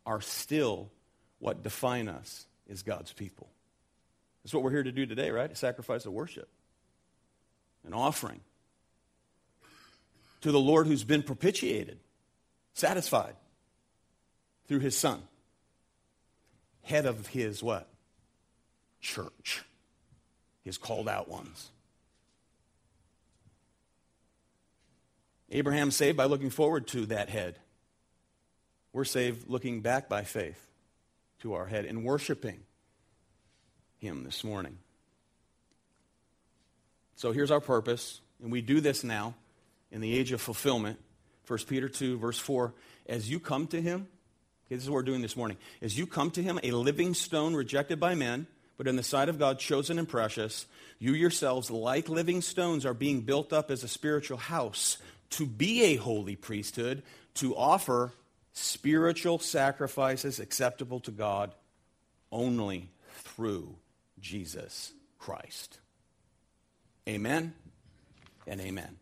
are 0.05 0.20
still 0.20 0.91
what 1.39 1.62
define 1.62 2.11
us 2.11 2.45
as 2.68 2.83
God's 2.83 3.14
people. 3.14 3.49
That's 4.45 4.53
what 4.53 4.62
we're 4.62 4.72
here 4.72 4.83
to 4.83 4.93
do 4.93 5.07
today, 5.07 5.31
right? 5.31 5.51
A 5.51 5.57
sacrifice 5.57 6.05
of 6.05 6.12
worship, 6.12 6.51
an 7.87 7.95
offering 7.95 8.43
to 10.43 10.53
the 10.53 10.61
Lord 10.61 10.87
who's 10.87 11.05
been 11.05 11.22
propitiated, 11.22 12.01
satisfied 12.74 13.35
through 14.66 14.81
his 14.81 14.95
Son 14.95 15.22
head 16.83 17.07
of 17.07 17.26
his 17.28 17.62
what? 17.62 17.89
Church. 19.01 19.62
His 20.62 20.78
called 20.78 21.09
out 21.09 21.28
ones. 21.28 21.70
Abraham 25.51 25.91
saved 25.91 26.16
by 26.16 26.26
looking 26.26 26.51
forward 26.51 26.87
to 26.89 27.07
that 27.07 27.28
head. 27.28 27.57
We're 28.93 29.05
saved 29.05 29.49
looking 29.49 29.81
back 29.81 30.09
by 30.09 30.22
faith 30.22 30.64
to 31.41 31.55
our 31.55 31.66
head 31.66 31.85
and 31.85 32.05
worshiping 32.05 32.61
him 33.99 34.24
this 34.24 34.45
morning. 34.45 34.78
So 37.16 37.33
here's 37.33 37.51
our 37.51 37.61
purpose, 37.61 38.20
and 38.43 38.51
we 38.51 38.62
do 38.62 38.81
this 38.81 39.05
now 39.05 39.35
in 39.91 40.01
the 40.01 40.16
age 40.16 40.33
of 40.33 40.41
fulfillment. 40.41 40.99
1 41.47 41.59
Peter 41.68 41.89
2, 41.89 42.18
verse 42.18 42.39
4 42.39 42.72
As 43.07 43.28
you 43.28 43.41
come 43.41 43.66
to 43.68 43.81
him, 43.81 44.09
Okay, 44.70 44.76
this 44.76 44.84
is 44.84 44.90
what 44.90 44.98
we're 44.98 45.02
doing 45.02 45.20
this 45.20 45.36
morning. 45.36 45.56
As 45.82 45.98
you 45.98 46.06
come 46.06 46.30
to 46.30 46.42
him, 46.44 46.60
a 46.62 46.70
living 46.70 47.12
stone 47.12 47.56
rejected 47.56 47.98
by 47.98 48.14
men, 48.14 48.46
but 48.76 48.86
in 48.86 48.94
the 48.94 49.02
sight 49.02 49.28
of 49.28 49.36
God 49.36 49.58
chosen 49.58 49.98
and 49.98 50.08
precious, 50.08 50.64
you 51.00 51.12
yourselves, 51.12 51.72
like 51.72 52.08
living 52.08 52.40
stones, 52.40 52.86
are 52.86 52.94
being 52.94 53.22
built 53.22 53.52
up 53.52 53.72
as 53.72 53.82
a 53.82 53.88
spiritual 53.88 54.38
house 54.38 54.98
to 55.30 55.44
be 55.44 55.82
a 55.82 55.96
holy 55.96 56.36
priesthood, 56.36 57.02
to 57.34 57.56
offer 57.56 58.12
spiritual 58.52 59.40
sacrifices 59.40 60.38
acceptable 60.38 61.00
to 61.00 61.10
God 61.10 61.52
only 62.30 62.90
through 63.24 63.74
Jesus 64.20 64.92
Christ. 65.18 65.80
Amen 67.08 67.54
and 68.46 68.60
amen. 68.60 68.98